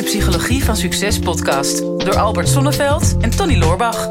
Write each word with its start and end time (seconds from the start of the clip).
de 0.00 0.06
Psychologie 0.06 0.64
van 0.64 0.76
Succes 0.76 1.18
podcast 1.18 1.78
door 1.78 2.16
Albert 2.16 2.48
Sonneveld 2.48 3.16
en 3.20 3.30
Tony 3.30 3.58
Loorbach. 3.58 4.08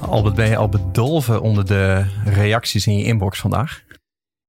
Albert, 0.00 0.34
ben 0.34 0.48
je 0.48 0.56
al 0.56 0.68
bedolven 0.68 1.40
onder 1.40 1.66
de 1.66 2.04
reacties 2.24 2.86
in 2.86 2.98
je 2.98 3.04
inbox 3.04 3.40
vandaag? 3.40 3.82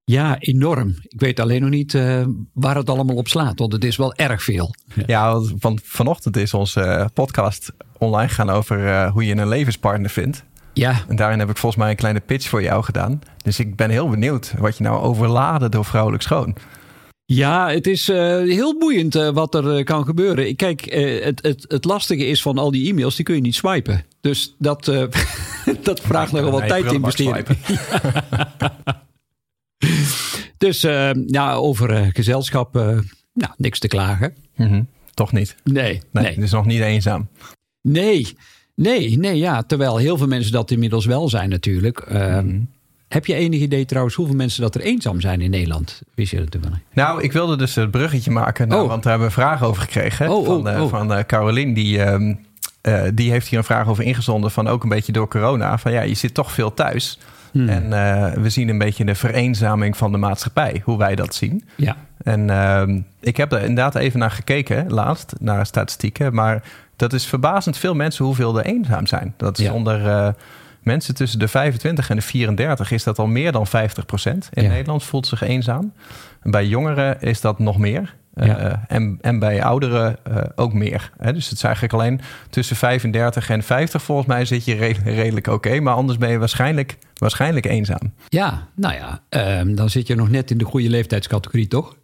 Ja, 0.04 0.40
enorm. 0.40 0.96
Ik 1.02 1.20
weet 1.20 1.40
alleen 1.40 1.62
nog 1.62 1.70
niet 1.70 1.94
uh, 1.94 2.26
waar 2.54 2.76
het 2.76 2.90
allemaal 2.90 3.16
op 3.16 3.28
slaat, 3.28 3.60
want 3.60 3.72
het 3.72 3.84
is 3.84 3.96
wel 3.96 4.16
erg 4.16 4.44
veel. 4.44 4.76
Ja, 5.06 5.40
want 5.60 5.82
vanochtend 5.84 6.38
is 6.38 6.54
onze 6.54 7.10
podcast 7.14 7.72
online 7.98 8.30
gaan 8.30 8.50
over 8.50 8.86
uh, 8.86 9.12
hoe 9.12 9.26
je 9.26 9.36
een 9.36 9.48
levenspartner 9.48 10.10
vindt. 10.10 10.44
Ja. 10.76 11.02
En 11.08 11.16
daarin 11.16 11.40
heb 11.40 11.50
ik 11.50 11.58
volgens 11.58 11.82
mij 11.82 11.92
een 11.92 11.98
kleine 11.98 12.20
pitch 12.20 12.50
voor 12.50 12.62
jou 12.62 12.84
gedaan. 12.84 13.22
Dus 13.44 13.60
ik 13.60 13.76
ben 13.76 13.90
heel 13.90 14.10
benieuwd 14.10 14.54
wat 14.58 14.78
je 14.78 14.84
nou 14.84 15.02
overladen 15.02 15.72
door 15.72 15.86
vrouwelijk 15.86 16.24
schoon. 16.24 16.56
Ja, 17.26 17.70
het 17.70 17.88
is 17.88 18.10
uh, 18.10 18.18
heel 18.38 18.78
boeiend 18.78 19.16
uh, 19.16 19.30
wat 19.30 19.56
er 19.56 19.78
uh, 19.78 19.84
kan 19.84 20.06
gebeuren. 20.06 20.56
Kijk, 20.56 20.94
het, 21.24 21.42
het, 21.44 21.66
het 21.68 21.86
lastige 21.86 22.26
is 22.26 22.42
van 22.42 22.58
al 22.58 22.72
die 22.72 22.90
e-mails, 22.90 23.16
die 23.16 23.26
kun 23.26 23.36
je 23.36 23.42
niet 23.42 23.56
swipen. 23.56 24.06
Dus 24.22 24.56
dat, 24.58 24.86
dat 25.84 26.00
vraagt 26.00 26.32
nogal 26.32 26.52
wat 26.52 26.68
tijd 26.68 26.92
investeren. 26.92 27.46
dus 30.58 30.82
ja, 31.26 31.54
over 31.54 32.12
gezelschap, 32.14 32.74
nou, 33.34 33.54
niks 33.58 33.80
te 33.80 33.88
klagen. 33.88 34.36
Mm 34.56 34.68
-hmm. 34.68 34.88
Toch 35.14 35.32
niet? 35.32 35.56
Nee, 35.64 36.02
nee. 36.12 36.24
nee. 36.24 36.40
Dus 36.40 36.52
nog 36.52 36.66
niet 36.66 36.82
eenzaam? 36.82 37.28
Nee, 37.82 38.38
nee, 38.76 39.18
nee, 39.18 39.38
ja. 39.38 39.64
Terwijl 39.64 39.98
heel 39.98 40.18
veel 40.18 40.28
mensen 40.28 40.52
dat 40.52 40.72
inmiddels 40.72 41.06
wel 41.06 41.30
zijn 41.30 41.50
natuurlijk. 41.50 42.06
Mm 42.10 42.18
-hmm. 42.18 42.68
Heb 43.08 43.26
je 43.26 43.34
enig 43.34 43.60
idee 43.62 43.86
trouwens 43.86 44.16
hoeveel 44.16 44.36
mensen 44.36 44.62
dat 44.62 44.76
er 44.76 44.82
eenzaam 44.82 45.22
zijn 45.22 45.42
in 45.42 45.50
Nederland? 45.50 46.02
Wist 46.16 46.32
je 46.32 46.44
dat? 46.44 46.62
Nou, 46.94 47.22
ik 47.22 47.32
wilde 47.32 47.58
dus 47.58 47.76
het 47.76 47.92
bruggetje 47.92 48.32
maken. 48.32 48.68
Nou, 48.68 48.82
Oh. 48.82 48.88
Want 48.88 49.04
daar 49.04 49.12
hebben 49.12 49.32
we 49.32 49.36
een 49.36 49.48
vraag 49.48 49.64
over 49.64 49.82
gekregen. 49.82 50.30
Oh, 50.30 50.46
van 50.46 50.68
oh, 50.68 50.74
uh, 50.74 50.84
oh. 50.84 50.90
van 50.90 51.12
uh, 51.12 51.20
Carolien. 51.20 51.74
Die, 51.74 51.98
uh, 51.98 53.04
die 53.14 53.32
heeft 53.32 53.48
hier 53.48 53.58
een 53.58 53.66
vraag 53.66 53.88
over 53.88 54.04
ingezonden. 54.04 54.52
Van 54.52 54.68
ook 54.68 54.84
een 54.84 54.90
beetje 54.90 55.12
door 55.12 55.28
corona. 55.28 55.78
Van 55.78 55.92
ja, 55.92 56.02
je 56.02 56.14
zit 56.14 56.34
toch 56.34 56.52
veel 56.52 56.74
thuis. 56.74 57.20
Hmm. 57.56 57.70
En 57.70 57.84
uh, 57.86 58.32
we 58.44 58.50
zien 58.50 58.70
een 58.70 58.78
beetje 58.78 59.06
de 59.06 59.16
vereenzaming 59.16 59.98
van 59.98 60.12
de 60.12 60.18
maatschappij. 60.18 60.82
Hoe 60.84 60.98
wij 60.98 61.16
dat 61.16 61.36
zien. 61.36 61.64
Ja. 61.76 61.96
En 62.24 62.48
uh, 62.48 63.00
ik 63.20 63.38
heb 63.38 63.52
er 63.52 63.60
inderdaad 63.62 63.96
even 63.96 64.20
naar 64.20 64.32
gekeken 64.32 64.90
laatst. 64.92 65.34
Naar 65.40 65.66
statistieken. 65.66 66.34
Maar 66.34 66.64
dat 66.96 67.14
is 67.14 67.26
verbazend 67.26 67.78
veel 67.78 67.96
mensen 67.96 68.26
hoeveel 68.26 68.58
er 68.60 68.66
eenzaam 68.66 69.08
zijn. 69.08 69.34
Dat 69.38 69.60
is 69.60 69.66
Ja. 69.66 69.74
onder 69.74 70.06
uh, 70.06 70.28
mensen 70.80 71.16
tussen 71.16 71.40
de 71.40 71.48
25 71.48 72.10
en 72.10 72.16
de 72.16 72.22
34 72.22 72.92
is 72.92 73.04
dat 73.04 73.20
al 73.20 73.28
meer 73.28 73.52
dan 73.52 73.68
50 73.68 74.06
procent. 74.06 74.50
In 74.54 74.64
Ja. 74.64 74.70
Nederland 74.70 75.04
voelt 75.04 75.28
zich 75.28 75.42
eenzaam. 75.42 75.94
En 76.42 76.52
bij 76.52 76.66
jongeren 76.66 77.22
is 77.22 77.42
dat 77.42 77.60
nog 77.60 77.78
meer. 77.78 78.16
Ja. 78.36 78.86
en, 78.88 79.18
en 79.22 79.40
bij 79.40 79.64
ouderen 79.64 80.16
uh, 80.32 80.38
ook 80.56 80.74
meer. 80.74 81.12
Hè? 81.18 81.34
Dus 81.34 81.50
het 81.50 81.58
is 81.58 81.64
eigenlijk 81.64 81.94
alleen 81.94 82.22
tussen 82.50 82.76
35 82.76 83.50
en 83.50 83.64
50 83.64 84.02
volgens 84.02 84.28
mij 84.28 84.46
zit 84.46 84.66
je 84.66 84.76
re- 84.76 84.96
redelijk 85.04 85.48
oké. 85.48 85.80
maar 85.80 85.94
anders 85.94 86.18
ben 86.18 86.30
je 86.32 86.38
waarschijnlijk, 86.38 86.98
waarschijnlijk 87.18 87.66
eenzaam. 87.66 88.14
Ja, 88.30 88.68
nou 88.76 88.94
ja, 88.94 89.22
ehm, 89.30 89.76
dan 89.76 89.90
zit 89.90 90.08
je 90.08 90.16
nog 90.16 90.30
net 90.30 90.52
in 90.52 90.58
de 90.58 90.66
goede 90.66 90.90
leeftijdscategorie, 90.90 91.68
toch? 91.68 91.96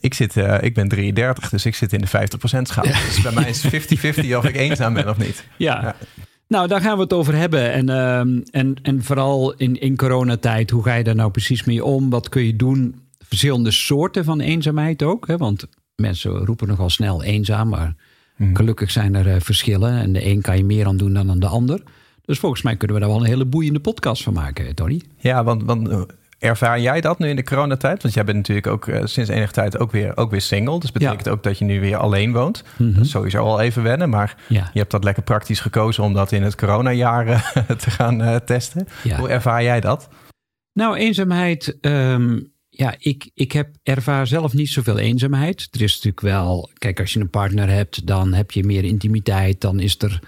Ik, 0.00 0.14
zit, 0.14 0.36
uh, 0.36 0.62
ik 0.62 0.74
ben 0.74 0.88
33, 0.88 1.48
dus 1.48 1.66
ik 1.66 1.74
zit 1.74 1.92
in 1.92 2.00
de 2.00 2.06
50% 2.06 2.62
schaal. 2.62 2.84
Dus 2.84 3.20
bij 3.22 3.32
mij 3.32 3.48
is 3.48 3.66
50-50 3.66 4.36
of 4.36 4.44
ik 4.44 4.56
eenzaam 4.56 4.94
ben 4.94 5.08
of 5.08 5.18
niet. 5.18 5.44
Ja. 5.56 5.80
Ja. 5.82 5.94
Nou, 6.48 6.68
daar 6.68 6.80
gaan 6.80 6.96
we 6.96 7.02
het 7.02 7.12
over 7.12 7.34
hebben. 7.36 7.72
En, 7.72 7.88
ehm, 7.88 8.40
en, 8.50 8.74
en 8.82 9.02
vooral 9.04 9.52
in, 9.52 9.80
in 9.80 9.96
coronatijd, 9.96 10.70
hoe 10.70 10.82
ga 10.82 10.94
je 10.94 11.04
daar 11.04 11.14
nou 11.14 11.30
precies 11.30 11.64
mee 11.64 11.84
om? 11.84 12.10
Wat 12.10 12.28
kun 12.28 12.44
je 12.46 12.56
doen? 12.56 13.01
Verschillende 13.32 13.70
soorten 13.70 14.24
van 14.24 14.40
eenzaamheid 14.40 15.02
ook. 15.02 15.26
Hè? 15.26 15.36
Want 15.36 15.66
mensen 15.96 16.30
roepen 16.44 16.68
nogal 16.68 16.90
snel 16.90 17.22
eenzaam, 17.22 17.68
maar 17.68 17.94
Mhm. 18.36 18.54
gelukkig 18.56 18.90
zijn 18.90 19.14
er 19.14 19.28
eh, 19.34 19.40
verschillen. 19.40 19.92
En 19.98 20.12
de 20.12 20.26
een 20.26 20.40
kan 20.40 20.56
je 20.56 20.64
meer 20.64 20.86
aan 20.86 20.96
doen 20.96 21.12
dan 21.12 21.30
aan 21.30 21.38
de 21.38 21.46
ander. 21.46 21.82
Dus 22.24 22.38
volgens 22.38 22.62
mij 22.62 22.76
kunnen 22.76 22.96
we 22.96 23.02
daar 23.02 23.10
wel 23.12 23.20
een 23.20 23.26
hele 23.26 23.44
boeiende 23.44 23.80
podcast 23.80 24.22
van 24.22 24.32
maken, 24.32 24.74
Tony. 24.74 25.02
Ja, 25.18 25.44
want, 25.44 25.62
want 25.62 25.88
uh, 25.88 26.00
ervaar 26.38 26.80
jij 26.80 27.00
dat 27.00 27.18
nu 27.18 27.28
in 27.28 27.36
de 27.36 27.42
coronatijd? 27.44 28.02
Want 28.02 28.14
jij 28.14 28.24
bent 28.24 28.36
natuurlijk 28.36 28.66
ook 28.66 28.86
uh, 28.86 29.00
sinds 29.04 29.30
enige 29.30 29.52
tijd 29.52 29.78
ook 29.78 29.90
weer, 29.92 30.16
ook 30.16 30.30
weer 30.30 30.40
single. 30.40 30.80
Dus 30.80 30.92
betekent 30.92 31.28
ook 31.28 31.42
dat 31.42 31.58
je 31.58 31.64
nu 31.64 31.80
weer 31.80 31.96
alleen 31.96 32.32
woont. 32.32 32.64
Dat 32.78 33.04
is 33.04 33.10
sowieso 33.10 33.44
al 33.44 33.60
even 33.60 33.82
wennen. 33.82 34.08
Maar 34.10 34.36
Ja. 34.48 34.70
je 34.72 34.78
hebt 34.78 34.90
dat 34.90 35.04
lekker 35.04 35.22
praktisch 35.22 35.60
gekozen 35.60 36.04
om 36.04 36.14
dat 36.14 36.32
in 36.32 36.42
het 36.42 36.54
coronajaar 36.54 37.26
uh, 37.56 37.76
te 37.76 37.90
gaan 37.90 38.20
uh, 38.22 38.36
testen. 38.36 38.88
Ja. 39.04 39.18
Hoe 39.18 39.28
ervaar 39.28 39.62
jij 39.62 39.80
dat? 39.80 40.08
Nou, 40.72 40.96
eenzaamheid. 40.96 41.78
ehm, 41.80 42.38
ja, 42.74 42.94
ik, 42.98 43.30
ik 43.34 43.52
heb 43.52 43.68
ervaar 43.82 44.26
zelf 44.26 44.52
niet 44.52 44.68
zoveel 44.68 44.98
eenzaamheid. 44.98 45.68
Er 45.70 45.82
is 45.82 45.94
natuurlijk 45.94 46.20
wel, 46.20 46.70
kijk, 46.78 47.00
als 47.00 47.12
je 47.12 47.20
een 47.20 47.30
partner 47.30 47.68
hebt, 47.68 48.06
dan 48.06 48.32
heb 48.32 48.50
je 48.50 48.64
meer 48.64 48.84
intimiteit. 48.84 49.60
Dan 49.60 49.80
is 49.80 49.98
er, 49.98 50.20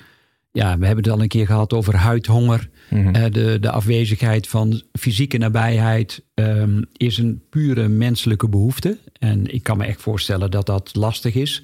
ja, 0.52 0.78
we 0.78 0.86
hebben 0.86 1.04
het 1.04 1.12
al 1.12 1.22
een 1.22 1.28
keer 1.28 1.46
gehad 1.46 1.72
over 1.72 1.96
huidhonger. 1.96 2.68
Mhm. 2.90 3.14
Eh, 3.14 3.30
de, 3.30 3.58
de 3.60 3.70
afwezigheid 3.70 4.48
van 4.48 4.82
fysieke 4.92 5.38
nabijheid 5.38 6.24
ehm, 6.34 6.82
is 6.92 7.18
een 7.18 7.42
pure 7.50 7.88
menselijke 7.88 8.48
behoefte. 8.48 8.98
En 9.18 9.54
ik 9.54 9.62
kan 9.62 9.76
me 9.76 9.84
echt 9.84 10.00
voorstellen 10.00 10.50
dat 10.50 10.66
dat 10.66 10.94
lastig 10.94 11.34
is. 11.34 11.62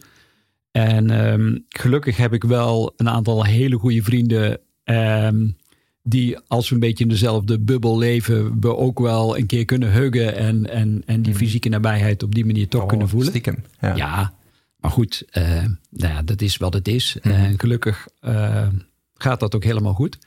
En 0.72 1.10
ehm, 1.10 1.58
gelukkig 1.68 2.16
heb 2.16 2.32
ik 2.32 2.44
wel 2.44 2.92
een 2.96 3.08
aantal 3.08 3.44
hele 3.44 3.76
goede 3.76 4.02
vrienden. 4.02 4.60
ehm, 4.84 5.46
die 6.10 6.38
als 6.46 6.68
we 6.68 6.74
een 6.74 6.80
beetje 6.80 7.04
in 7.04 7.10
dezelfde 7.10 7.58
bubbel 7.58 7.98
leven, 7.98 8.60
we 8.60 8.76
ook 8.76 8.98
wel 8.98 9.38
een 9.38 9.46
keer 9.46 9.64
kunnen 9.64 9.92
huggen. 9.92 10.36
En, 10.36 10.70
en, 10.70 11.02
en 11.06 11.22
die 11.22 11.34
fysieke 11.34 11.68
nabijheid 11.68 12.22
op 12.22 12.34
die 12.34 12.44
manier 12.46 12.68
toch 12.68 12.82
Oh, 12.82 12.88
kunnen 12.88 13.08
voelen. 13.08 13.28
Stiekem. 13.28 13.64
Ja. 13.80 13.96
Ja, 13.96 14.34
maar 14.76 14.90
goed, 14.90 15.24
eh, 15.30 15.44
nou 15.90 16.12
ja, 16.14 16.22
dat 16.22 16.40
is 16.42 16.56
wat 16.56 16.74
het 16.74 16.88
is. 16.88 17.16
Mhm. 17.22 17.34
En 17.34 17.58
gelukkig 17.58 18.08
eh, 18.20 18.66
gaat 19.14 19.40
dat 19.40 19.54
ook 19.54 19.64
helemaal 19.64 19.94
goed. 19.94 20.18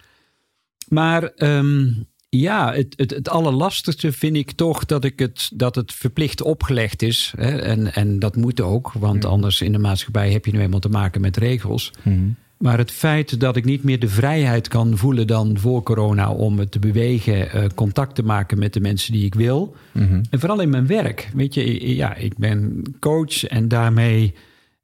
Maar 0.87 1.23
ehm, 1.23 1.91
ja, 2.29 2.73
het, 2.73 2.93
het, 2.97 3.09
het 3.11 3.29
allerlastigste 3.29 4.11
vind 4.11 4.35
ik 4.35 4.51
toch 4.51 4.85
dat, 4.85 5.03
ik 5.03 5.19
het, 5.19 5.51
dat 5.53 5.75
het 5.75 5.93
verplicht 5.93 6.41
opgelegd 6.41 7.01
is. 7.01 7.33
Hè? 7.37 7.57
En, 7.57 7.93
en 7.93 8.19
dat 8.19 8.35
moet 8.35 8.61
ook, 8.61 8.91
want 8.93 9.23
Mhm. 9.23 9.31
anders 9.31 9.61
in 9.61 9.71
de 9.71 9.77
maatschappij 9.77 10.31
heb 10.31 10.45
je 10.45 10.51
nu 10.51 10.59
eenmaal 10.59 10.79
te 10.79 10.89
maken 10.89 11.21
met 11.21 11.37
regels. 11.37 11.91
Mhm. 12.03 12.29
Maar 12.63 12.77
het 12.77 12.91
feit 12.91 13.39
dat 13.39 13.55
ik 13.55 13.65
niet 13.65 13.83
meer 13.83 13.99
de 13.99 14.07
vrijheid 14.07 14.67
kan 14.67 14.97
voelen 14.97 15.27
dan 15.27 15.57
voor 15.57 15.83
corona 15.83 16.31
om 16.31 16.55
me 16.55 16.69
te 16.69 16.79
bewegen, 16.79 17.51
eh, 17.51 17.65
contact 17.75 18.15
te 18.15 18.23
maken 18.23 18.59
met 18.59 18.73
de 18.73 18.79
mensen 18.79 19.13
die 19.13 19.25
ik 19.25 19.35
wil. 19.35 19.75
Mhm. 19.91 20.23
En 20.29 20.39
vooral 20.39 20.61
in 20.61 20.69
mijn 20.69 20.87
werk. 20.87 21.29
Weet 21.33 21.53
je, 21.53 21.95
ja, 21.95 22.15
ik 22.15 22.37
ben 22.37 22.81
coach 22.99 23.43
en 23.43 23.67
daarmee 23.67 24.33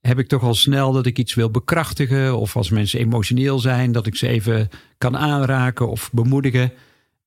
heb 0.02 0.20
ik 0.20 0.28
toch 0.28 0.44
al 0.44 0.54
snel 0.54 0.92
dat 0.92 1.06
ik 1.06 1.18
iets 1.18 1.34
wil 1.34 1.50
bekrachtigen. 1.50 2.38
Of 2.38 2.56
als 2.56 2.70
mensen 2.70 3.00
emotioneel 3.00 3.60
zijn, 3.60 3.92
dat 3.92 4.06
ik 4.06 4.16
ze 4.16 4.28
even 4.28 4.70
kan 4.98 5.18
aanraken 5.18 5.90
of 5.90 6.10
bemoedigen. 6.14 6.72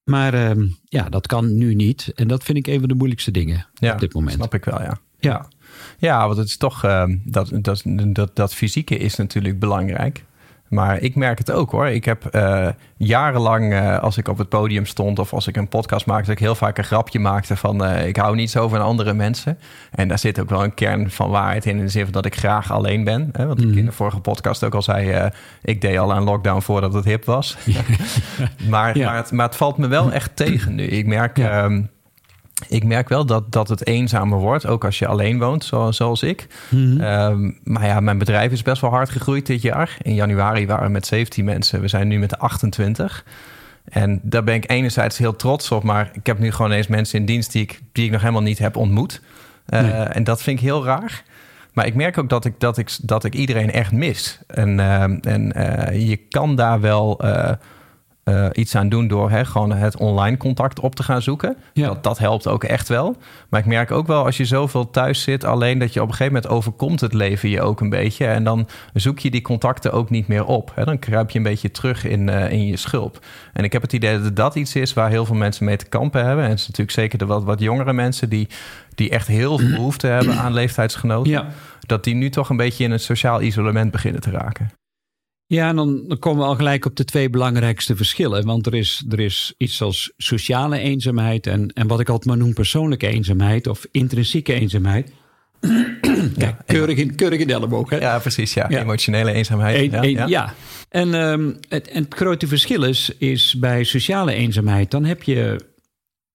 Maar 0.04 0.34
ehm, 0.34 0.66
ja, 0.84 1.08
dat 1.08 1.26
kan 1.26 1.56
nu 1.56 1.74
niet. 1.74 2.12
En 2.14 2.28
dat 2.28 2.44
vind 2.44 2.58
ik 2.58 2.66
een 2.66 2.78
van 2.78 2.88
de 2.88 2.94
moeilijkste 2.94 3.30
dingen 3.30 3.66
Ja, 3.74 3.92
op 3.92 4.00
dit 4.00 4.14
moment. 4.14 4.34
Snap 4.34 4.54
ik 4.54 4.64
wel, 4.64 4.82
ja. 4.82 4.98
Ja. 5.18 5.48
Ja, 5.98 6.26
want 6.26 6.38
het 6.38 6.48
is 6.48 6.56
toch 6.56 6.84
uh, 6.84 7.04
dat, 7.24 7.50
dat, 7.52 7.82
dat, 8.12 8.36
dat 8.36 8.54
fysieke 8.54 8.96
is 8.96 9.16
natuurlijk 9.16 9.58
belangrijk. 9.58 10.24
Maar 10.72 11.00
ik 11.00 11.14
merk 11.14 11.38
het 11.38 11.50
ook 11.50 11.70
hoor. 11.70 11.86
Ik 11.86 12.04
heb 12.04 12.28
uh, 12.34 12.68
jarenlang, 12.96 13.72
uh, 13.72 13.98
als 13.98 14.16
ik 14.16 14.28
op 14.28 14.38
het 14.38 14.48
podium 14.48 14.86
stond 14.86 15.18
of 15.18 15.32
als 15.32 15.46
ik 15.46 15.56
een 15.56 15.68
podcast 15.68 16.06
maakte, 16.06 16.26
dat 16.26 16.34
ik 16.34 16.42
heel 16.42 16.54
vaak 16.54 16.78
een 16.78 16.84
grapje 16.84 17.18
maakte 17.18 17.56
van 17.56 17.84
uh, 17.84 18.06
ik 18.06 18.16
hou 18.16 18.34
niet 18.36 18.50
zo 18.50 18.68
van 18.68 18.80
andere 18.80 19.12
mensen. 19.12 19.58
En 19.90 20.08
daar 20.08 20.18
zit 20.18 20.40
ook 20.40 20.50
wel 20.50 20.64
een 20.64 20.74
kern 20.74 21.10
van 21.10 21.30
waarheid 21.30 21.66
in, 21.66 21.76
in 21.76 21.84
de 21.84 21.90
zin 21.90 22.02
van 22.02 22.12
dat 22.12 22.24
ik 22.24 22.36
graag 22.36 22.72
alleen 22.72 23.04
ben. 23.04 23.28
Hè? 23.32 23.46
Want 23.46 23.64
mm. 23.64 23.70
ik 23.70 23.76
in 23.76 23.84
de 23.84 23.92
vorige 23.92 24.20
podcast 24.20 24.64
ook 24.64 24.74
al 24.74 24.82
zei, 24.82 25.30
ik 25.62 25.80
deed 25.80 25.98
al 25.98 26.12
aan 26.12 26.22
lockdown 26.22 26.60
voordat 26.60 26.92
het 26.92 27.04
hip 27.04 27.24
was. 27.24 27.56
maar, 28.68 28.98
ja. 28.98 29.06
maar, 29.06 29.16
het, 29.16 29.32
maar 29.32 29.46
het 29.46 29.56
valt 29.56 29.76
me 29.76 29.86
wel 29.86 30.12
echt 30.12 30.36
tegen 30.36 30.74
nu. 30.74 30.84
Ik 30.84 31.06
merk. 31.06 31.36
Ja. 31.36 31.64
Um, 31.64 31.90
ik 32.68 32.84
merk 32.84 33.08
wel 33.08 33.26
dat, 33.26 33.52
dat 33.52 33.68
het 33.68 33.86
eenzamer 33.86 34.38
wordt, 34.38 34.66
ook 34.66 34.84
als 34.84 34.98
je 34.98 35.06
alleen 35.06 35.38
woont, 35.38 35.64
zoals, 35.64 35.96
zoals 35.96 36.22
ik. 36.22 36.46
Mm-hmm. 36.68 37.00
Um, 37.00 37.58
maar 37.64 37.86
ja, 37.86 38.00
mijn 38.00 38.18
bedrijf 38.18 38.52
is 38.52 38.62
best 38.62 38.80
wel 38.80 38.90
hard 38.90 39.10
gegroeid 39.10 39.46
dit 39.46 39.62
jaar. 39.62 39.96
In 40.02 40.14
januari 40.14 40.66
waren 40.66 40.86
we 40.86 40.92
met 40.92 41.06
17 41.06 41.44
mensen, 41.44 41.80
we 41.80 41.88
zijn 41.88 42.08
nu 42.08 42.18
met 42.18 42.38
28. 42.38 43.24
En 43.84 44.20
daar 44.22 44.44
ben 44.44 44.54
ik 44.54 44.70
enerzijds 44.70 45.18
heel 45.18 45.36
trots 45.36 45.70
op, 45.70 45.82
maar 45.82 46.10
ik 46.12 46.26
heb 46.26 46.38
nu 46.38 46.52
gewoon 46.52 46.70
eens 46.70 46.86
mensen 46.86 47.18
in 47.18 47.24
dienst 47.24 47.52
die 47.52 47.62
ik, 47.62 47.80
die 47.92 48.04
ik 48.04 48.10
nog 48.10 48.20
helemaal 48.20 48.42
niet 48.42 48.58
heb 48.58 48.76
ontmoet. 48.76 49.20
Uh, 49.68 49.80
nee. 49.80 49.90
En 49.90 50.24
dat 50.24 50.42
vind 50.42 50.58
ik 50.58 50.64
heel 50.64 50.84
raar. 50.84 51.22
Maar 51.72 51.86
ik 51.86 51.94
merk 51.94 52.18
ook 52.18 52.28
dat 52.28 52.44
ik, 52.44 52.54
dat 52.58 52.78
ik, 52.78 52.96
dat 53.02 53.24
ik 53.24 53.34
iedereen 53.34 53.72
echt 53.72 53.92
mis. 53.92 54.38
En, 54.46 54.78
uh, 54.78 55.02
en 55.02 55.52
uh, 55.56 56.08
je 56.08 56.16
kan 56.16 56.56
daar 56.56 56.80
wel 56.80 57.20
uh, 58.24 58.46
iets 58.52 58.74
aan 58.74 58.88
doen 58.88 59.08
door 59.08 59.30
hè, 59.30 59.44
gewoon 59.44 59.72
het 59.72 59.96
online 59.96 60.36
contact 60.36 60.80
op 60.80 60.94
te 60.94 61.02
gaan 61.02 61.22
zoeken. 61.22 61.56
Ja. 61.72 61.86
Dat, 61.86 62.02
dat 62.02 62.18
helpt 62.18 62.46
ook 62.46 62.64
echt 62.64 62.88
wel. 62.88 63.16
Maar 63.48 63.60
ik 63.60 63.66
merk 63.66 63.90
ook 63.90 64.06
wel 64.06 64.24
als 64.24 64.36
je 64.36 64.44
zoveel 64.44 64.90
thuis 64.90 65.22
zit, 65.22 65.44
alleen 65.44 65.78
dat 65.78 65.92
je 65.92 66.00
op 66.00 66.08
een 66.08 66.14
gegeven 66.14 66.32
moment 66.34 66.52
overkomt 66.52 67.00
het 67.00 67.12
leven 67.12 67.48
je 67.48 67.62
ook 67.62 67.80
een 67.80 67.90
beetje. 67.90 68.26
En 68.26 68.44
dan 68.44 68.68
zoek 68.94 69.18
je 69.18 69.30
die 69.30 69.42
contacten 69.42 69.92
ook 69.92 70.10
niet 70.10 70.28
meer 70.28 70.44
op. 70.44 70.72
Hè. 70.74 70.84
Dan 70.84 70.98
kruip 70.98 71.30
je 71.30 71.38
een 71.38 71.44
beetje 71.44 71.70
terug 71.70 72.04
in, 72.04 72.28
uh, 72.28 72.50
in 72.50 72.66
je 72.66 72.76
schulp. 72.76 73.24
En 73.52 73.64
ik 73.64 73.72
heb 73.72 73.82
het 73.82 73.92
idee 73.92 74.20
dat 74.20 74.36
dat 74.36 74.54
iets 74.54 74.74
is 74.74 74.92
waar 74.92 75.10
heel 75.10 75.24
veel 75.24 75.36
mensen 75.36 75.64
mee 75.64 75.76
te 75.76 75.88
kampen 75.88 76.24
hebben. 76.24 76.44
En 76.44 76.50
het 76.50 76.58
is 76.58 76.66
natuurlijk 76.66 76.96
zeker 76.96 77.18
de 77.18 77.26
wat, 77.26 77.44
wat 77.44 77.60
jongere 77.60 77.92
mensen 77.92 78.28
die, 78.28 78.48
die 78.94 79.10
echt 79.10 79.26
heel 79.26 79.58
veel 79.58 79.70
behoefte 79.70 80.06
hebben 80.06 80.36
aan 80.36 80.52
leeftijdsgenoten. 80.52 81.32
Ja. 81.32 81.46
Dat 81.86 82.04
die 82.04 82.14
nu 82.14 82.30
toch 82.30 82.48
een 82.48 82.56
beetje 82.56 82.84
in 82.84 82.90
het 82.90 83.02
sociaal 83.02 83.42
isolement 83.42 83.90
beginnen 83.90 84.20
te 84.20 84.30
raken. 84.30 84.70
Ja, 85.52 85.68
en 85.68 85.76
dan, 85.76 86.16
komen 86.18 86.42
we 86.42 86.48
al 86.48 86.56
gelijk 86.56 86.84
op 86.84 86.96
de 86.96 87.04
twee 87.04 87.30
belangrijkste 87.30 87.96
verschillen. 87.96 88.44
Want 88.44 88.66
er 88.66 88.74
is, 88.74 89.04
er 89.10 89.20
is 89.20 89.54
iets 89.56 89.82
als 89.82 90.12
sociale 90.16 90.78
eenzaamheid 90.78 91.46
en, 91.46 91.68
en 91.68 91.86
wat 91.86 92.00
ik 92.00 92.08
altijd 92.08 92.28
maar 92.28 92.44
noem 92.44 92.54
persoonlijke 92.54 93.06
eenzaamheid 93.06 93.66
of 93.66 93.86
intrinsieke 93.90 94.52
eenzaamheid. 94.52 95.12
ja, 96.36 96.58
keurig 96.66 96.98
in, 96.98 97.14
keurig 97.14 97.40
in 97.40 97.46
de 97.46 97.52
elleboog. 97.52 97.90
Hè? 97.90 97.96
Ja, 97.96 98.18
precies. 98.18 98.54
Ja. 98.54 98.66
ja. 98.68 98.80
Emotionele 98.80 99.32
eenzaamheid. 99.32 99.78
Een, 99.78 99.90
ja, 99.90 100.02
een, 100.02 100.10
ja. 100.10 100.26
ja. 100.26 100.54
En 100.88 101.14
um, 101.14 101.56
het, 101.68 101.88
en 101.88 102.02
het 102.02 102.14
grote 102.14 102.46
verschil 102.46 102.82
is, 102.82 103.10
is 103.18 103.54
bij 103.58 103.84
sociale 103.84 104.32
eenzaamheid, 104.32 104.90
dan 104.90 105.04
heb 105.04 105.22
je 105.22 105.66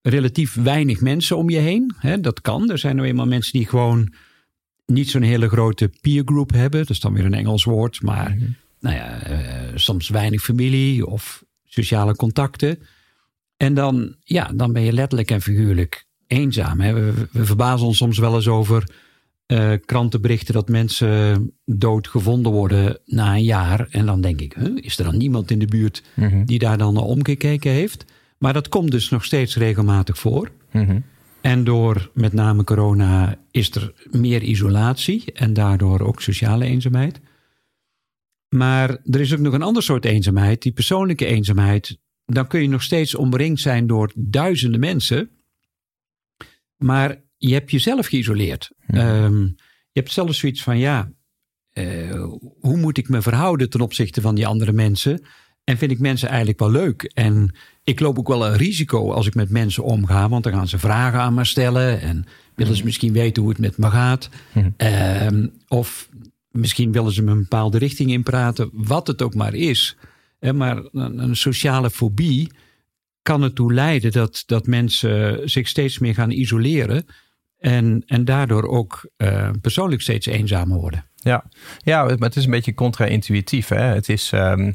relatief 0.01 0.55
weinig 0.55 1.01
mensen 1.01 1.37
om 1.37 1.49
je 1.49 1.59
heen. 1.59 1.93
Hè? 1.97 2.19
Dat 2.19 2.41
kan. 2.41 2.71
Er 2.71 2.77
zijn 2.77 2.95
nou 2.95 3.07
eenmaal 3.07 3.27
mensen 3.27 3.51
die 3.51 3.67
gewoon 3.67 4.13
niet 4.85 5.09
zo'n 5.09 5.21
hele 5.21 5.47
grote 5.47 5.91
peergroep 6.01 6.51
hebben. 6.51 6.79
Dat 6.79 6.89
is 6.89 6.99
dan 6.99 7.13
weer 7.13 7.25
een 7.25 7.33
Engels 7.33 7.63
woord, 7.63 8.01
maar... 8.01 8.31
Mm 8.31 8.37
-hmm 8.37 8.55
nou 8.87 8.99
ja, 8.99 9.29
uh, 9.31 9.37
soms 9.75 10.09
weinig 10.09 10.41
familie 10.41 11.05
of 11.05 11.43
sociale 11.63 12.15
contacten. 12.15 12.79
En 13.57 13.73
dan, 13.73 14.15
ja, 14.23 14.51
dan 14.55 14.73
ben 14.73 14.81
je 14.81 14.93
letterlijk 14.93 15.31
en 15.31 15.41
figuurlijk 15.41 16.05
eenzaam. 16.27 16.79
Hè? 16.79 16.93
We, 16.93 17.27
we, 17.31 17.45
verbazen 17.45 17.87
ons 17.87 17.97
soms 17.97 18.17
wel 18.17 18.35
eens 18.35 18.47
over 18.47 18.89
uh, 19.47 19.71
krantenberichten 19.85 20.53
dat 20.53 20.69
mensen 20.69 21.51
dood 21.65 22.07
gevonden 22.07 22.51
worden 22.51 22.99
na 23.05 23.35
een 23.35 23.43
jaar. 23.43 23.87
En 23.89 24.05
dan 24.05 24.21
denk 24.21 24.41
ik, 24.41 24.53
huh, 24.53 24.75
is 24.75 24.97
er 24.97 25.05
dan 25.05 25.17
niemand 25.17 25.51
in 25.51 25.59
de 25.59 25.65
buurt 25.65 26.03
mm 26.13 26.29
-hmm. 26.29 26.45
die 26.45 26.59
daar 26.59 26.77
dan 26.77 26.93
naar 26.93 27.03
omgekeken 27.03 27.71
heeft? 27.71 28.05
Maar 28.37 28.53
dat 28.53 28.69
komt 28.69 28.91
dus 28.91 29.09
nog 29.09 29.25
steeds 29.25 29.55
regelmatig 29.55 30.17
voor. 30.17 30.51
Mm 30.71 30.85
-hmm. 30.85 31.03
En 31.41 31.63
door 31.63 32.09
met 32.13 32.33
name 32.33 32.63
corona 32.63 33.35
is 33.51 33.75
er 33.75 33.93
meer 34.11 34.41
isolatie 34.41 35.23
en 35.33 35.53
daardoor 35.53 35.99
ook 35.99 36.21
sociale 36.21 36.65
eenzaamheid. 36.65 37.19
Maar 38.57 38.89
er 38.89 39.21
is 39.21 39.33
ook 39.33 39.39
nog 39.39 39.53
een 39.53 39.61
ander 39.61 39.83
soort 39.83 40.05
eenzaamheid, 40.05 40.61
die 40.61 40.71
persoonlijke 40.71 41.25
eenzaamheid. 41.25 41.97
Dan 42.25 42.47
kun 42.47 42.61
je 42.61 42.69
nog 42.69 42.83
steeds 42.83 43.15
omringd 43.15 43.59
zijn 43.59 43.87
door 43.87 44.11
duizenden 44.15 44.79
mensen. 44.79 45.29
Maar 46.77 47.21
je 47.37 47.53
hebt 47.53 47.71
jezelf 47.71 48.07
geïsoleerd. 48.07 48.71
Ja. 48.87 49.23
Um, 49.23 49.55
je 49.91 50.03
hebt 50.03 50.11
zelfs 50.11 50.39
zoiets 50.39 50.63
van, 50.63 50.77
ja, 50.77 51.11
uh, 51.73 52.23
hoe 52.59 52.77
moet 52.77 52.97
ik 52.97 53.09
me 53.09 53.21
verhouden 53.21 53.69
ten 53.69 53.81
opzichte 53.81 54.21
van 54.21 54.35
die 54.35 54.47
andere 54.47 54.71
mensen? 54.71 55.25
En 55.63 55.77
vind 55.77 55.91
ik 55.91 55.99
mensen 55.99 56.27
eigenlijk 56.27 56.59
wel 56.59 56.71
leuk? 56.71 57.03
En 57.03 57.55
ik 57.83 57.99
loop 57.99 58.19
ook 58.19 58.27
wel 58.27 58.45
een 58.45 58.57
risico 58.57 59.11
als 59.11 59.27
ik 59.27 59.35
met 59.35 59.49
mensen 59.49 59.83
omga, 59.83 60.29
want 60.29 60.43
dan 60.43 60.53
gaan 60.53 60.67
ze 60.67 60.79
vragen 60.79 61.19
aan 61.19 61.33
me 61.33 61.45
stellen 61.45 62.01
en 62.01 62.25
willen 62.55 62.75
ze 62.75 62.83
misschien 62.83 63.13
weten 63.13 63.41
hoe 63.41 63.51
het 63.51 63.61
met 63.61 63.77
me 63.77 63.89
gaat. 63.89 64.29
Mhm. 64.53 64.69
Um, 65.33 65.53
of 65.67 66.09
Misschien 66.57 66.91
willen 66.91 67.11
ze 67.11 67.23
me 67.23 67.31
een 67.31 67.41
bepaalde 67.41 67.77
richting 67.77 68.11
inpraten, 68.11 68.69
wat 68.73 69.07
het 69.07 69.21
ook 69.21 69.35
maar 69.35 69.53
is. 69.53 69.97
Maar 70.39 70.83
een, 70.91 71.35
sociale 71.35 71.89
fobie 71.89 72.51
kan 73.21 73.43
ertoe 73.43 73.73
leiden 73.73 74.11
dat, 74.11 74.43
dat 74.45 74.67
mensen 74.67 75.49
zich 75.49 75.67
steeds 75.67 75.99
meer 75.99 76.13
gaan 76.13 76.31
isoleren. 76.31 77.05
En, 77.59 78.03
en 78.05 78.25
daardoor 78.25 78.67
ook 78.67 79.09
uh, 79.17 79.49
persoonlijk 79.61 80.01
steeds 80.01 80.25
eenzamer 80.25 80.77
worden. 80.77 81.05
Ja, 81.15 81.49
ja 81.83 82.03
maar 82.03 82.17
het 82.17 82.35
is 82.35 82.43
een 82.43 82.51
beetje 82.51 82.73
contra-intuïtief. 82.73 83.67
Het 83.69 84.09
is. 84.09 84.31
Um... 84.31 84.73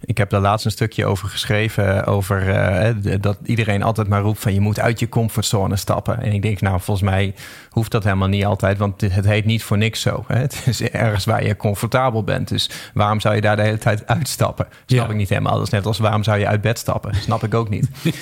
Ik 0.00 0.18
heb 0.18 0.30
daar 0.30 0.40
laatst 0.40 0.64
een 0.64 0.70
stukje 0.70 1.06
over 1.06 1.28
geschreven. 1.28 2.04
Over 2.04 2.48
uh, 2.48 3.20
dat 3.20 3.38
iedereen 3.44 3.82
altijd 3.82 4.08
maar 4.08 4.20
roept 4.20 4.38
van 4.40 4.54
je 4.54 4.60
moet 4.60 4.80
uit 4.80 4.98
je 5.00 5.08
comfortzone 5.08 5.76
stappen. 5.76 6.22
En 6.22 6.32
ik 6.32 6.42
denk, 6.42 6.60
nou, 6.60 6.80
volgens 6.80 7.10
mij 7.10 7.34
hoeft 7.70 7.90
dat 7.90 8.04
helemaal 8.04 8.28
niet 8.28 8.44
altijd. 8.44 8.78
Want 8.78 9.00
het 9.00 9.24
heet 9.24 9.44
niet 9.44 9.62
voor 9.62 9.78
niks 9.78 10.00
zo. 10.00 10.24
Hè? 10.26 10.38
Het 10.46 10.62
is 10.66 10.82
ergens 10.82 11.24
waar 11.24 11.44
je 11.44 11.56
comfortabel 11.56 12.24
bent. 12.24 12.48
Dus 12.48 12.70
waarom 12.94 13.20
zou 13.20 13.34
je 13.34 13.40
daar 13.40 13.56
de 13.56 13.62
hele 13.62 13.78
tijd 13.78 14.06
uitstappen? 14.06 14.66
Snap 14.86 15.06
Ja. 15.06 15.12
ik 15.12 15.16
niet 15.16 15.28
helemaal. 15.28 15.54
Dat 15.54 15.62
is 15.66 15.70
net 15.72 15.86
als 15.86 15.98
waarom 15.98 16.22
zou 16.22 16.38
je 16.38 16.46
uit 16.46 16.60
bed 16.60 16.78
stappen? 16.78 17.14
Snap 17.14 17.44
ik 17.44 17.54
ook 17.54 17.68
niet. 17.68 17.88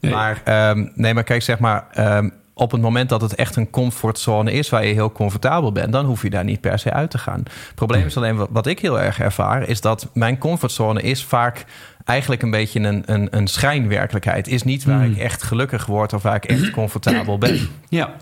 Nee. 0.00 0.12
Maar 0.12 0.70
um, 0.70 0.92
nee, 0.94 1.14
maar 1.14 1.22
kijk, 1.24 1.42
zeg 1.42 1.58
maar. 1.58 1.86
Um, 2.16 2.32
op 2.54 2.70
het 2.70 2.80
moment 2.80 3.08
dat 3.08 3.20
het 3.20 3.34
echt 3.34 3.56
een 3.56 3.70
comfortzone 3.70 4.52
is 4.52 4.68
waar 4.68 4.86
je 4.86 4.94
heel 4.94 5.12
comfortabel 5.12 5.72
bent, 5.72 5.92
dan 5.92 6.04
hoef 6.06 6.22
je 6.22 6.30
daar 6.30 6.44
niet 6.44 6.60
per 6.60 6.78
se 6.78 6.92
uit 6.92 7.10
te 7.10 7.18
gaan. 7.18 7.38
Het 7.38 7.74
probleem 7.74 8.06
is 8.06 8.16
alleen 8.16 8.46
wat 8.50 8.66
ik 8.66 8.78
heel 8.78 9.00
erg 9.00 9.20
ervaar, 9.20 9.68
is 9.68 9.80
dat 9.80 10.08
mijn 10.12 10.38
comfortzone 10.38 11.02
is 11.02 11.24
vaak 11.24 11.64
eigenlijk 12.04 12.42
een 12.42 12.50
beetje 12.50 12.80
een, 12.80 13.02
een, 13.06 13.28
een 13.30 13.46
schijnwerkelijkheid. 13.46 14.48
Is 14.48 14.62
niet 14.62 14.84
waar 14.84 15.06
Mm. 15.06 15.12
ik 15.12 15.18
echt 15.18 15.42
gelukkig 15.42 15.86
word 15.86 16.12
of 16.12 16.22
waar 16.22 16.36
ik 16.36 16.44
echt 16.44 16.70
comfortabel 16.70 17.38
ben. 17.38 17.68
Ja, 17.88 18.14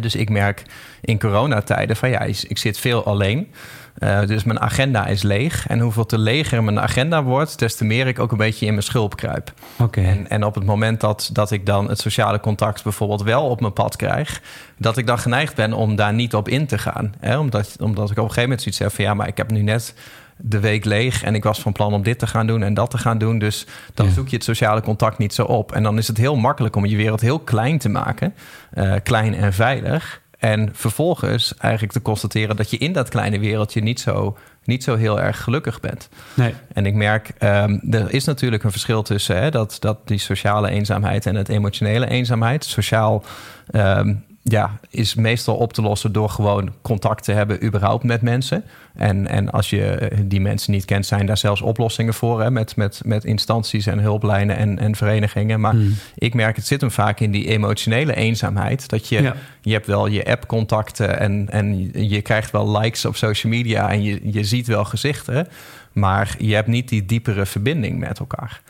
Dus 0.00 0.14
ik 0.14 0.28
merk 0.28 0.62
in 1.00 1.18
coronatijden 1.18 1.96
van 1.96 2.10
ja, 2.10 2.20
ik 2.20 2.58
zit 2.58 2.78
veel 2.78 3.04
alleen. 3.04 3.52
Uh, 3.98 4.26
dus 4.26 4.44
mijn 4.44 4.60
agenda 4.60 5.06
is 5.06 5.22
leeg. 5.22 5.66
En 5.66 5.80
hoeveel 5.80 6.06
te 6.06 6.18
leger 6.18 6.64
mijn 6.64 6.80
agenda 6.80 7.22
wordt, 7.22 7.58
des 7.58 7.74
te 7.74 7.84
meer 7.84 8.06
ik 8.06 8.18
ook 8.18 8.32
een 8.32 8.38
beetje 8.38 8.66
in 8.66 8.72
mijn 8.72 8.84
schulp 8.84 9.16
kruip. 9.16 9.52
En, 9.90 10.28
en 10.28 10.44
op 10.44 10.54
het 10.54 10.64
moment 10.64 11.00
dat, 11.00 11.30
dat 11.32 11.50
ik 11.50 11.66
dan 11.66 11.88
het 11.88 11.98
sociale 11.98 12.40
contact 12.40 12.82
bijvoorbeeld 12.82 13.22
wel 13.22 13.48
op 13.48 13.60
mijn 13.60 13.72
pad 13.72 13.96
krijg, 13.96 14.42
dat 14.76 14.96
ik 14.96 15.06
dan 15.06 15.18
geneigd 15.18 15.54
ben 15.54 15.72
om 15.72 15.96
daar 15.96 16.12
niet 16.12 16.34
op 16.34 16.48
in 16.48 16.66
te 16.66 16.78
gaan. 16.78 17.14
Hè? 17.20 17.38
Omdat, 17.38 17.76
omdat 17.80 18.10
ik 18.10 18.18
op 18.18 18.24
een 18.24 18.32
gegeven 18.32 18.42
moment 18.42 18.60
zoiets 18.60 18.80
heb 18.80 18.92
van 18.92 19.04
ja, 19.04 19.14
maar 19.14 19.28
ik 19.28 19.36
heb 19.36 19.50
nu 19.50 19.62
net 19.62 19.94
de 20.36 20.60
week 20.60 20.84
leeg 20.84 21.22
en 21.22 21.34
ik 21.34 21.42
was 21.44 21.60
van 21.60 21.72
plan 21.72 21.92
om 21.94 22.02
dit 22.02 22.18
te 22.18 22.26
gaan 22.26 22.46
doen 22.46 22.62
en 22.62 22.74
dat 22.74 22.90
te 22.90 22.98
gaan 22.98 23.18
doen. 23.18 23.38
Dus 23.38 23.66
dan 23.94 24.06
Ja. 24.06 24.12
zoek 24.12 24.28
je 24.28 24.36
het 24.36 24.44
sociale 24.44 24.80
contact 24.80 25.18
niet 25.18 25.34
zo 25.34 25.42
op. 25.44 25.72
En 25.72 25.82
dan 25.82 25.98
is 25.98 26.08
het 26.08 26.16
heel 26.16 26.36
makkelijk 26.36 26.76
om 26.76 26.86
je 26.86 26.96
wereld 26.96 27.20
heel 27.20 27.38
klein 27.38 27.78
te 27.78 27.88
maken, 27.88 28.34
uh, 28.74 28.94
klein 29.02 29.34
en 29.34 29.52
veilig. 29.52 30.22
En 30.38 30.68
vervolgens 30.72 31.54
eigenlijk 31.58 31.92
te 31.92 32.02
constateren 32.02 32.56
dat 32.56 32.70
je 32.70 32.78
in 32.78 32.92
dat 32.92 33.08
kleine 33.08 33.38
wereldje 33.38 33.80
niet 33.82 34.00
zo, 34.00 34.36
niet 34.64 34.84
zo 34.84 34.96
heel 34.96 35.20
erg 35.20 35.42
gelukkig 35.42 35.80
bent. 35.80 36.08
Nee. 36.34 36.54
En 36.72 36.86
ik 36.86 36.94
merk, 36.94 37.30
um, 37.38 37.80
er 37.90 38.14
is 38.14 38.24
natuurlijk 38.24 38.64
een 38.64 38.70
verschil 38.70 39.02
tussen 39.02 39.36
hè, 39.36 39.50
dat, 39.50 39.76
dat 39.80 39.98
die 40.04 40.18
sociale 40.18 40.70
eenzaamheid 40.70 41.26
en 41.26 41.34
het 41.34 41.48
emotionele 41.48 42.08
eenzaamheid. 42.08 42.64
Sociaal 42.64 43.24
um, 43.72 44.24
ja, 44.46 44.78
is 44.90 45.14
meestal 45.14 45.56
op 45.56 45.72
te 45.72 45.82
lossen 45.82 46.12
door 46.12 46.30
gewoon 46.30 46.72
contact 46.82 47.24
te 47.24 47.32
hebben 47.32 47.64
überhaupt 47.64 48.04
met 48.04 48.22
mensen. 48.22 48.64
En, 48.94 49.26
en 49.26 49.50
als 49.50 49.70
je 49.70 50.10
die 50.24 50.40
mensen 50.40 50.72
niet 50.72 50.84
kent, 50.84 51.06
zijn 51.06 51.26
daar 51.26 51.38
zelfs 51.38 51.60
oplossingen 51.60 52.14
voor 52.14 52.42
hè, 52.42 52.50
met, 52.50 52.76
met, 52.76 53.00
met 53.04 53.24
instanties 53.24 53.86
en 53.86 53.98
hulplijnen 53.98 54.56
en, 54.56 54.78
en 54.78 54.96
verenigingen. 54.96 55.60
Maar 55.60 55.72
Hmm. 55.72 55.94
ik 56.14 56.34
merk, 56.34 56.56
het 56.56 56.66
zit 56.66 56.80
hem 56.80 56.90
vaak 56.90 57.20
in 57.20 57.30
die 57.30 57.48
emotionele 57.48 58.14
eenzaamheid. 58.14 58.88
Dat 58.88 59.08
je, 59.08 59.22
Ja. 59.22 59.34
je 59.62 59.72
hebt 59.72 59.86
wel 59.86 60.06
je 60.06 60.24
app-contacten 60.26 61.18
en, 61.18 61.46
en 61.50 61.90
je 62.08 62.22
krijgt 62.22 62.50
wel 62.50 62.78
likes 62.78 63.04
op 63.04 63.16
social 63.16 63.52
media 63.52 63.90
en 63.90 64.02
je, 64.02 64.20
je 64.22 64.44
ziet 64.44 64.66
wel 64.66 64.84
gezichten. 64.84 65.48
Maar 65.92 66.34
je 66.38 66.54
hebt 66.54 66.68
niet 66.68 66.88
die 66.88 67.04
diepere 67.04 67.46
verbinding 67.46 67.98
met 67.98 68.18
elkaar. 68.18 68.60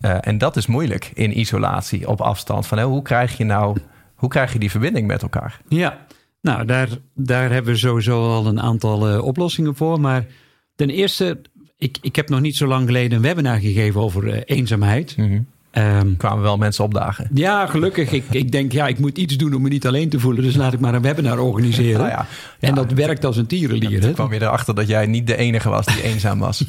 Uh, 0.00 0.14
en 0.20 0.38
dat 0.38 0.56
is 0.56 0.66
moeilijk 0.66 1.10
in 1.14 1.38
isolatie, 1.38 2.08
op 2.08 2.20
afstand. 2.20 2.66
Van, 2.66 2.80
hoe 2.80 3.02
krijg 3.02 3.36
je 3.36 3.44
nou 3.44 3.76
hoe 4.22 4.30
krijg 4.30 4.52
je 4.52 4.58
die 4.58 4.70
verbinding 4.70 5.06
met 5.06 5.22
elkaar? 5.22 5.60
Ja, 5.68 6.06
nou 6.40 6.64
daar, 6.64 6.88
daar 7.14 7.50
hebben 7.52 7.72
we 7.72 7.78
sowieso 7.78 8.28
al 8.28 8.46
een 8.46 8.60
aantal 8.60 9.12
uh, 9.12 9.24
oplossingen 9.24 9.76
voor. 9.76 10.00
Maar 10.00 10.26
ten 10.74 10.90
eerste, 10.90 11.40
ik, 11.78 11.98
ik 12.00 12.16
heb 12.16 12.28
nog 12.28 12.40
niet 12.40 12.56
zo 12.56 12.66
lang 12.66 12.86
geleden 12.86 13.16
een 13.16 13.22
webinar 13.22 13.58
gegeven 13.58 14.00
over 14.00 14.24
uh, 14.24 14.40
eenzaamheid. 14.44 15.16
Mm 15.16 15.28
-hmm. 15.28 15.46
Um, 15.74 16.16
kwamen 16.16 16.42
wel 16.42 16.56
mensen 16.56 16.84
opdagen. 16.84 17.28
Ja, 17.34 17.66
gelukkig. 17.66 18.12
Ik, 18.12 18.24
ik 18.30 18.52
denk, 18.52 18.72
ja, 18.72 18.86
ik 18.86 18.98
moet 18.98 19.18
iets 19.18 19.36
doen 19.36 19.54
om 19.54 19.62
me 19.62 19.68
niet 19.68 19.86
alleen 19.86 20.08
te 20.08 20.20
voelen. 20.20 20.42
Dus 20.42 20.56
laat 20.56 20.72
ik 20.72 20.80
maar 20.80 20.94
een 20.94 21.02
webinar 21.02 21.38
organiseren. 21.38 21.98
Nou 21.98 22.10
ja, 22.10 22.26
en 22.60 22.74
dat 22.74 22.92
werkt 22.92 23.24
als 23.24 23.36
een 23.36 23.46
tierenlier. 23.46 24.00
Toen 24.00 24.12
kwam 24.12 24.32
je 24.32 24.40
erachter 24.42 24.74
dat 24.74 24.88
jij 24.88 25.06
niet 25.06 25.26
de 25.26 25.36
enige 25.36 25.68
was 25.68 25.86
die 25.86 26.02
eenzaam 26.12 26.38
was. 26.38 26.64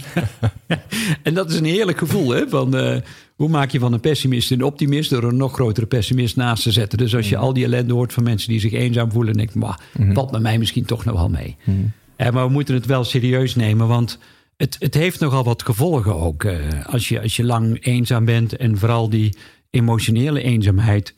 en 1.24 1.34
dat 1.34 1.52
is 1.52 1.58
een 1.58 1.66
heerlijk 1.66 1.98
gevoel. 1.98 2.30
Hè? 2.30 2.50
Van, 2.50 2.76
uh, 2.76 2.98
hoe 3.36 3.50
maak 3.50 3.72
je 3.72 3.80
van 3.80 3.94
een 3.94 4.00
pessimist 4.00 4.52
een 4.52 4.64
optimist 4.64 5.10
door 5.10 5.24
een 5.24 5.38
nog 5.38 5.54
grotere 5.54 5.86
pessimist 5.86 6.36
naast 6.36 6.64
te 6.64 6.72
zetten? 6.72 6.98
Dus 6.98 7.16
als 7.16 7.30
je 7.30 7.36
Mhm. 7.36 7.44
al 7.44 7.54
die 7.54 7.64
ellende 7.64 7.94
hoort 7.94 8.14
van 8.14 8.24
mensen 8.24 8.50
die 8.50 8.60
zich 8.60 8.72
eenzaam 8.72 9.12
voelen, 9.12 9.34
denk 9.34 9.50
ik, 9.50 9.56
maar 9.56 9.80
Mhm. 9.98 10.14
valt 10.14 10.32
met 10.32 10.42
mij 10.42 10.58
misschien 10.58 10.86
toch 10.86 11.06
nog 11.06 11.16
wel 11.16 11.30
mee. 11.30 11.56
Uh, 11.66 12.30
maar 12.30 12.46
we 12.46 12.52
moeten 12.52 12.76
het 12.76 12.86
wel 12.86 13.04
serieus 13.04 13.56
nemen, 13.56 13.88
want 13.88 14.20
het, 14.58 14.76
het 14.80 14.94
heeft 14.94 15.20
nogal 15.20 15.44
wat 15.44 15.64
gevolgen 15.64 16.16
ook. 16.16 16.44
Uh, 16.44 16.86
als, 16.86 17.10
je, 17.10 17.22
als 17.22 17.36
je 17.36 17.44
lang 17.44 17.86
eenzaam 17.86 18.26
bent 18.26 18.56
en 18.56 18.78
vooral 18.78 19.10
die 19.10 19.38
emotionele 19.70 20.42
eenzaamheid, 20.42 21.16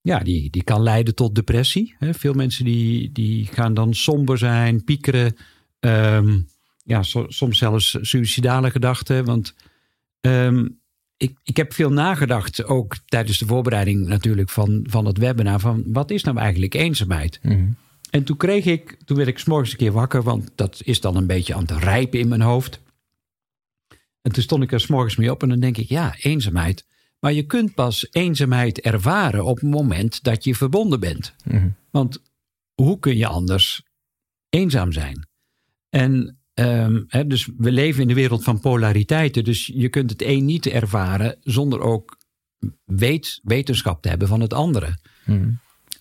ja, 0.00 0.18
die, 0.18 0.50
die 0.50 0.62
kan 0.62 0.82
leiden 0.82 1.14
tot 1.14 1.34
depressie. 1.34 1.94
Hè? 1.98 2.14
Veel 2.14 2.32
mensen 2.34 2.64
die, 2.64 3.12
die 3.12 3.46
gaan 3.46 3.74
dan 3.74 3.94
somber 3.94 4.38
zijn, 4.38 4.84
piekeren. 4.84 5.36
Um, 5.80 6.48
ja, 6.84 7.02
so, 7.02 7.24
soms 7.28 7.58
zelfs 7.58 7.98
suïcidale 8.00 8.70
gedachten. 8.70 9.24
Want 9.24 9.54
um, 10.20 10.78
ik, 11.18 11.38
ik 11.42 11.56
heb 11.56 11.72
veel 11.72 11.92
nagedacht, 11.92 12.64
ook 12.64 12.96
tijdens 13.04 13.38
de 13.38 13.46
voorbereiding 13.46 14.06
natuurlijk 14.06 14.50
van, 14.50 14.86
van 14.88 15.04
het 15.04 15.18
webinar, 15.18 15.60
van 15.60 15.84
wat 15.86 16.10
is 16.10 16.22
nou 16.22 16.38
eigenlijk 16.38 16.74
eenzaamheid? 16.74 17.40
En 18.10 18.24
toen 18.24 18.36
kreeg 18.36 18.64
ik, 18.64 18.96
toen 19.04 19.16
werd 19.16 19.28
ik 19.28 19.38
s'morgens 19.38 19.70
een 19.70 19.76
keer 19.76 19.92
wakker, 19.92 20.22
want 20.22 20.50
dat 20.54 20.80
is 20.84 21.00
dan 21.00 21.16
een 21.16 21.26
beetje 21.26 21.54
aan 21.54 21.60
het 21.60 21.70
rijpen 21.70 22.18
in 22.18 22.28
mijn 22.28 22.40
hoofd. 22.40 22.80
En 24.22 24.32
toen 24.32 24.42
stond 24.42 24.62
ik 24.62 24.72
er 24.72 24.80
s'morgens 24.80 25.16
mee 25.16 25.30
op 25.30 25.42
en 25.42 25.48
dan 25.48 25.60
denk 25.60 25.76
ik, 25.76 25.88
ja, 25.88 26.14
eenzaamheid. 26.18 26.86
Maar 27.20 27.32
je 27.32 27.46
kunt 27.46 27.74
pas 27.74 28.06
eenzaamheid 28.10 28.80
ervaren 28.80 29.44
op 29.44 29.60
het 29.60 29.70
moment 29.70 30.22
dat 30.22 30.44
je 30.44 30.54
verbonden 30.54 31.00
bent. 31.00 31.34
Want 31.90 32.22
hoe 32.74 32.98
kun 32.98 33.16
je 33.16 33.26
anders 33.26 33.82
eenzaam 34.48 34.92
zijn? 34.92 35.28
En 35.88 36.37
ehm, 36.58 37.28
dus 37.28 37.48
we 37.56 37.72
leven 37.72 38.02
in 38.02 38.08
de 38.08 38.14
wereld 38.14 38.44
van 38.44 38.60
polariteiten. 38.60 39.44
Dus 39.44 39.70
je 39.74 39.88
kunt 39.88 40.10
het 40.10 40.22
een 40.22 40.44
niet 40.44 40.66
ervaren 40.66 41.36
zonder 41.40 41.80
ook 41.80 42.18
weet, 42.84 43.40
wetenschap 43.42 44.02
te 44.02 44.08
hebben 44.08 44.28
van 44.28 44.40
het 44.40 44.52
andere. 44.52 44.98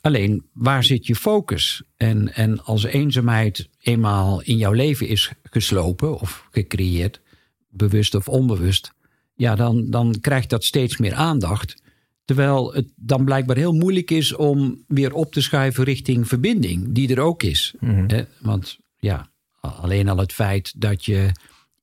Alleen, 0.01 0.45
waar 0.53 0.83
zit 0.83 1.07
je 1.07 1.15
focus? 1.15 1.83
En, 1.97 2.33
en 2.33 2.63
als 2.63 2.83
eenzaamheid 2.83 3.69
eenmaal 3.79 4.41
in 4.41 4.57
jouw 4.57 4.71
leven 4.71 5.07
is 5.07 5.31
geslopen 5.43 6.19
of 6.19 6.47
gecreëerd, 6.51 7.21
bewust 7.69 8.15
of 8.15 8.27
onbewust, 8.27 8.93
ja, 9.35 9.55
dan, 9.55 9.89
dan 9.89 10.15
krijgt 10.21 10.49
dat 10.49 10.63
steeds 10.63 10.97
meer 10.97 11.13
aandacht. 11.13 11.81
Terwijl 12.25 12.73
het 12.73 12.93
dan 12.95 13.25
blijkbaar 13.25 13.55
heel 13.55 13.73
moeilijk 13.73 14.11
is 14.11 14.35
om 14.35 14.83
weer 14.87 15.13
op 15.13 15.31
te 15.31 15.41
schuiven 15.41 15.83
richting 15.83 16.27
verbinding, 16.27 16.85
die 16.89 17.15
er 17.15 17.19
ook 17.19 17.43
is. 17.43 17.73
Hè? 18.07 18.23
Want 18.39 18.77
ja, 18.97 19.29
alleen 19.69 20.09
al 20.09 20.17
het 20.17 20.33
feit 20.33 20.81
dat 20.81 21.05
je 21.05 21.31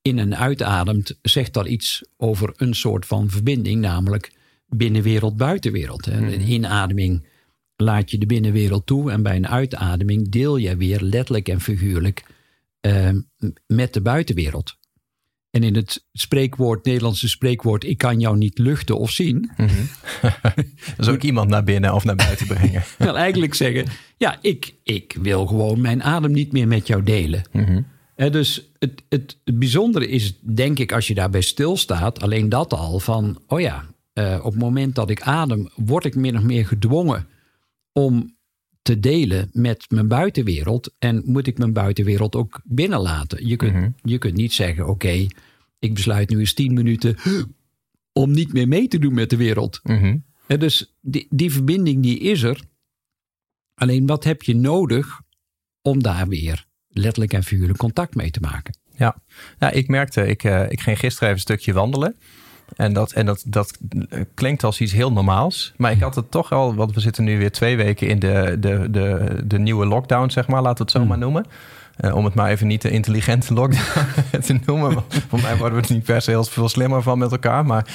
in 0.03 0.19
en 0.19 0.37
uitademt, 0.37 1.19
zegt 1.23 1.57
al 1.57 1.67
iets 1.67 2.05
over 2.17 2.53
een 2.57 2.75
soort 2.75 3.07
van 3.07 3.31
verbinding, 3.31 3.81
namelijk 3.81 4.33
binnenwereld, 4.69 5.37
buitenwereld. 5.37 6.05
Hè? 6.05 6.33
Een 6.33 6.51
inademing 6.51 7.27
laat 7.77 8.11
je 8.11 8.19
de 8.19 8.27
binnenwereld 8.27 8.87
toe 8.87 9.11
en 9.11 9.23
bij 9.23 9.37
een 9.37 9.49
uitademing 9.49 10.29
deel 10.29 10.57
je 10.57 10.77
weer 10.77 11.01
letterlijk 11.01 11.49
en 11.49 11.61
figuurlijk 11.61 12.25
eh, 12.81 13.11
met 13.67 13.93
de 13.93 14.01
buitenwereld. 14.01 14.77
En 15.55 15.63
in 15.63 15.75
het 15.75 16.05
spreekwoord, 16.13 16.85
Nederlandse 16.85 17.29
spreekwoord, 17.29 17.85
ik 17.85 17.99
kan 17.99 18.21
jou 18.21 18.37
niet 18.37 18.59
luchten 18.59 18.99
of 18.99 19.11
zien, 19.11 19.51
Dus 20.97 21.09
ook 21.09 21.23
iemand 21.23 21.51
naar 21.51 21.65
binnen 21.65 21.95
of 21.95 22.05
naar 22.05 22.17
buiten 22.17 22.47
brengen. 22.47 22.83
wil 22.99 23.19
eigenlijk 23.19 23.55
zeggen, 23.55 23.87
ja, 24.17 24.39
ik, 24.41 24.75
ik 24.83 25.17
wil 25.21 25.47
gewoon 25.47 25.81
mijn 25.81 26.03
adem 26.03 26.33
niet 26.33 26.53
meer 26.53 26.69
met 26.69 26.87
jou 26.87 27.03
delen. 27.03 27.43
Hè, 28.15 28.31
dus 28.31 28.71
het, 28.79 29.03
het, 29.09 29.39
het 29.45 29.59
bijzondere 29.59 30.09
is, 30.09 30.39
denk 30.41 30.79
ik, 30.79 30.93
als 30.93 31.07
je 31.07 31.15
daarbij 31.15 31.41
stilstaat, 31.41 32.21
alleen 32.21 32.49
dat 32.49 32.73
al, 32.73 32.99
van, 33.01 33.43
oh 33.47 33.61
ja, 33.61 33.85
eh, 34.13 34.39
op 34.39 34.53
het 34.53 34.61
moment 34.61 34.95
dat 34.95 35.11
ik 35.11 35.23
adem, 35.23 35.71
word 35.77 36.05
ik 36.05 36.15
min 36.15 36.37
of 36.37 36.43
meer 36.43 36.67
gedwongen 36.67 37.27
om 37.93 38.34
te 38.85 39.01
delen 39.01 39.51
met 39.53 39.85
mijn 39.91 40.09
buitenwereld. 40.09 40.95
En 40.99 41.23
moet 41.27 41.47
ik 41.47 41.59
mijn 41.59 41.73
buitenwereld 41.73 42.37
ook 42.37 42.61
binnenlaten. 42.65 43.47
Je 43.47 43.57
kunt, 43.57 43.95
je 44.03 44.19
kunt 44.19 44.35
niet 44.35 44.53
zeggen, 44.53 44.89
oké, 44.89 45.27
ik 45.79 45.95
besluit 45.95 46.31
nu 46.31 46.39
eens 46.39 46.55
tien 46.55 46.75
minuten 46.75 47.17
om 48.13 48.31
niet 48.31 48.53
meer 48.53 48.69
mee 48.69 48.89
te 48.89 48.99
doen 48.99 49.15
met 49.15 49.31
de 49.31 49.37
wereld. 49.37 49.81
Hè, 50.47 50.59
dus 50.59 50.95
die, 51.01 51.27
die 51.31 51.53
verbinding 51.53 52.03
die 52.03 52.19
is 52.19 52.43
er. 52.43 52.61
Alleen 53.75 54.07
wat 54.07 54.25
heb 54.25 54.43
je 54.43 54.55
nodig 54.55 55.21
om 55.83 56.03
daar 56.03 56.29
weer 56.29 56.67
letterlijk 56.89 57.33
en 57.33 57.45
figuurlijk 57.45 57.79
contact 57.79 58.15
mee 58.15 58.31
te 58.31 58.41
maken? 58.41 58.79
Ja, 58.97 59.17
ja 59.59 59.71
ik 59.71 59.89
merkte, 59.89 60.27
ik, 60.27 60.45
eh, 60.45 60.71
ik 60.71 60.81
ging 60.81 60.99
gisteren 60.99 61.29
even 61.29 61.41
een 61.41 61.57
stukje 61.57 61.73
wandelen. 61.73 62.17
En, 62.77 62.93
dat, 62.93 63.13
en 63.13 63.27
dat, 63.27 63.43
dat 63.47 63.79
klinkt 64.35 64.65
als 64.65 64.81
iets 64.81 64.93
heel 64.93 65.13
normaals. 65.13 65.73
Maar 65.77 65.93
ik 65.93 66.01
had 66.01 66.15
het 66.15 66.31
toch 66.31 66.53
al, 66.53 66.75
want 66.75 66.95
we 66.95 67.01
zitten 67.01 67.25
nu 67.25 67.39
weer 67.39 67.53
twee 67.53 67.77
weken 67.77 68.09
in 68.09 68.19
de, 68.19 68.57
de, 68.61 68.91
de, 68.91 69.37
de 69.45 69.59
nieuwe 69.59 69.87
lockdown, 69.87 70.31
zeg 70.31 70.47
maar, 70.47 70.63
laten 70.63 70.87
we 70.87 70.93
het 70.93 71.03
zo 71.03 71.09
maar 71.09 71.19
noemen. 71.19 71.47
Eh, 71.97 72.15
om 72.15 72.25
het 72.25 72.35
maar 72.35 72.51
even 72.51 72.67
niet 72.67 72.83
de 72.83 72.91
intelligente 72.91 73.55
lockdown 73.55 74.41
te 74.47 74.59
noemen. 74.67 74.95
Want 74.95 75.25
voor 75.29 75.41
mij 75.41 75.57
worden 75.57 75.81
we 75.81 75.87
er 75.87 75.95
niet 75.95 76.05
per 76.05 76.23
se 76.23 76.31
heel 76.31 76.45
veel 76.45 76.69
slimmer 76.69 77.03
van 77.03 77.19
met 77.19 77.33
elkaar. 77.33 77.67
Maar, 77.67 77.87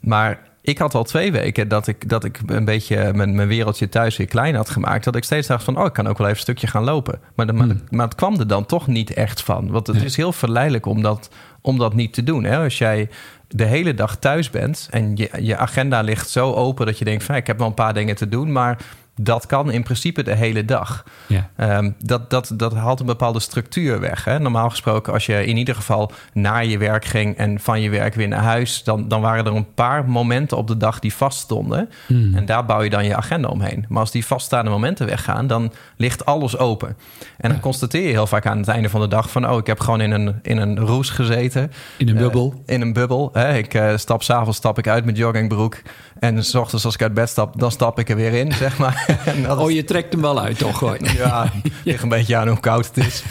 maar 0.00 0.40
ik 0.62 0.78
had 0.78 0.94
al 0.94 1.04
twee 1.04 1.32
weken 1.32 1.68
dat 1.68 1.86
ik, 1.86 2.08
dat 2.08 2.24
ik 2.24 2.40
een 2.46 2.64
beetje 2.64 3.12
mijn, 3.12 3.34
mijn 3.34 3.48
wereldje 3.48 3.88
thuis 3.88 4.16
weer 4.16 4.26
klein 4.26 4.54
had 4.54 4.70
gemaakt. 4.70 5.04
Dat 5.04 5.16
ik 5.16 5.24
steeds 5.24 5.46
dacht 5.46 5.64
van, 5.64 5.78
oh, 5.78 5.86
ik 5.86 5.92
kan 5.92 6.06
ook 6.06 6.18
wel 6.18 6.26
even 6.26 6.38
een 6.38 6.42
stukje 6.42 6.66
gaan 6.66 6.84
lopen. 6.84 7.20
Maar, 7.34 7.46
de, 7.46 7.52
maar, 7.52 7.66
maar 7.90 8.06
het 8.06 8.14
kwam 8.14 8.38
er 8.38 8.46
dan 8.46 8.66
toch 8.66 8.86
niet 8.86 9.12
echt 9.12 9.42
van. 9.42 9.70
Want 9.70 9.86
het 9.86 10.02
is 10.02 10.16
heel 10.16 10.32
verleidelijk 10.32 10.86
om 10.86 11.02
dat, 11.02 11.30
om 11.60 11.78
dat 11.78 11.94
niet 11.94 12.12
te 12.12 12.22
doen. 12.22 12.44
Hè? 12.44 12.58
Als 12.58 12.78
jij 12.78 13.08
de 13.48 13.64
hele 13.64 13.94
dag 13.94 14.16
thuis 14.16 14.50
bent 14.50 14.88
en 14.90 15.16
je, 15.16 15.30
je 15.40 15.56
agenda 15.56 16.00
ligt 16.00 16.30
zo 16.30 16.52
open 16.52 16.86
dat 16.86 16.98
je 16.98 17.04
denkt 17.04 17.24
van, 17.24 17.34
ik 17.34 17.46
heb 17.46 17.58
wel 17.58 17.66
een 17.66 17.74
paar 17.74 17.94
dingen 17.94 18.16
te 18.16 18.28
doen, 18.28 18.52
maar 18.52 18.78
dat 19.20 19.46
kan 19.46 19.70
in 19.70 19.82
principe 19.82 20.22
de 20.22 20.34
hele 20.34 20.64
dag. 20.64 21.04
Ja. 21.26 21.48
Ehm, 21.56 21.90
dat, 21.98 22.30
dat, 22.30 22.50
dat 22.54 22.74
haalt 22.74 23.00
een 23.00 23.06
bepaalde 23.06 23.40
structuur 23.40 24.00
weg. 24.00 24.24
Hè? 24.24 24.38
Normaal 24.38 24.70
gesproken, 24.70 25.12
als 25.12 25.26
je 25.26 25.46
in 25.46 25.56
ieder 25.56 25.74
geval 25.74 26.12
naar 26.32 26.64
je 26.64 26.78
werk 26.78 27.04
ging 27.04 27.36
en 27.36 27.60
van 27.60 27.80
je 27.80 27.90
werk 27.90 28.14
weer 28.14 28.28
naar 28.28 28.42
huis, 28.42 28.82
dan, 28.84 29.08
dan 29.08 29.20
waren 29.20 29.46
er 29.46 29.54
een 29.56 29.74
paar 29.74 30.08
momenten 30.08 30.56
op 30.56 30.66
de 30.66 30.76
dag 30.76 30.98
die 30.98 31.14
vaststonden. 31.14 31.88
En 32.08 32.46
daar 32.46 32.64
bouw 32.64 32.82
je 32.82 32.90
dan 32.90 33.04
je 33.04 33.16
agenda 33.16 33.48
omheen. 33.48 33.84
Maar 33.88 34.00
als 34.00 34.10
die 34.10 34.26
vaststaande 34.26 34.70
momenten 34.70 35.06
weggaan, 35.06 35.46
dan 35.46 35.72
ligt 35.96 36.24
alles 36.24 36.58
open. 36.58 36.96
En 37.38 37.50
dan 37.50 37.60
constateer 37.60 38.02
je 38.02 38.08
heel 38.08 38.26
vaak 38.26 38.46
aan 38.46 38.58
het 38.58 38.68
einde 38.68 38.88
van 38.88 39.00
de 39.00 39.08
dag 39.08 39.30
van, 39.30 39.50
oh, 39.50 39.58
ik 39.58 39.66
heb 39.66 39.80
gewoon 39.80 40.00
in 40.00 40.10
een, 40.10 40.38
in 40.42 40.56
een 40.56 40.78
roes 40.78 41.10
gezeten. 41.10 41.72
In 41.98 42.08
een 42.08 42.16
Eh, 42.16 42.22
bubbel. 42.22 42.62
in 42.66 42.80
een 42.80 42.92
bubbel. 42.92 43.30
Hè? 43.32 43.56
Ik 43.56 43.74
eh, 43.74 43.96
stap 43.96 44.22
s'avonds 44.22 44.56
stap 44.58 44.78
ik 44.78 44.88
uit 44.88 45.04
met 45.04 45.16
joggingbroek. 45.16 45.76
En 46.20 46.44
s 46.44 46.54
ochtends 46.54 46.84
als 46.84 46.94
ik 46.94 47.02
uit 47.02 47.14
bed 47.14 47.28
stap, 47.28 47.58
dan 47.60 47.70
stap 47.70 47.98
ik 47.98 48.08
er 48.08 48.16
weer 48.16 48.32
in, 48.32 48.52
zeg 48.52 48.78
maar. 48.78 49.04
Is- 49.38 49.46
Oh, 49.48 49.70
je 49.70 49.84
trekt 49.84 50.12
hem 50.12 50.22
wel 50.22 50.40
uit, 50.40 50.58
toch? 50.58 50.78
Gewoon. 50.78 50.98
ja, 51.16 51.52
ligt 51.84 52.02
een 52.02 52.08
beetje 52.08 52.36
aan 52.36 52.48
hoe 52.48 52.60
koud 52.60 52.86
het 52.86 52.96
is. 53.06 53.22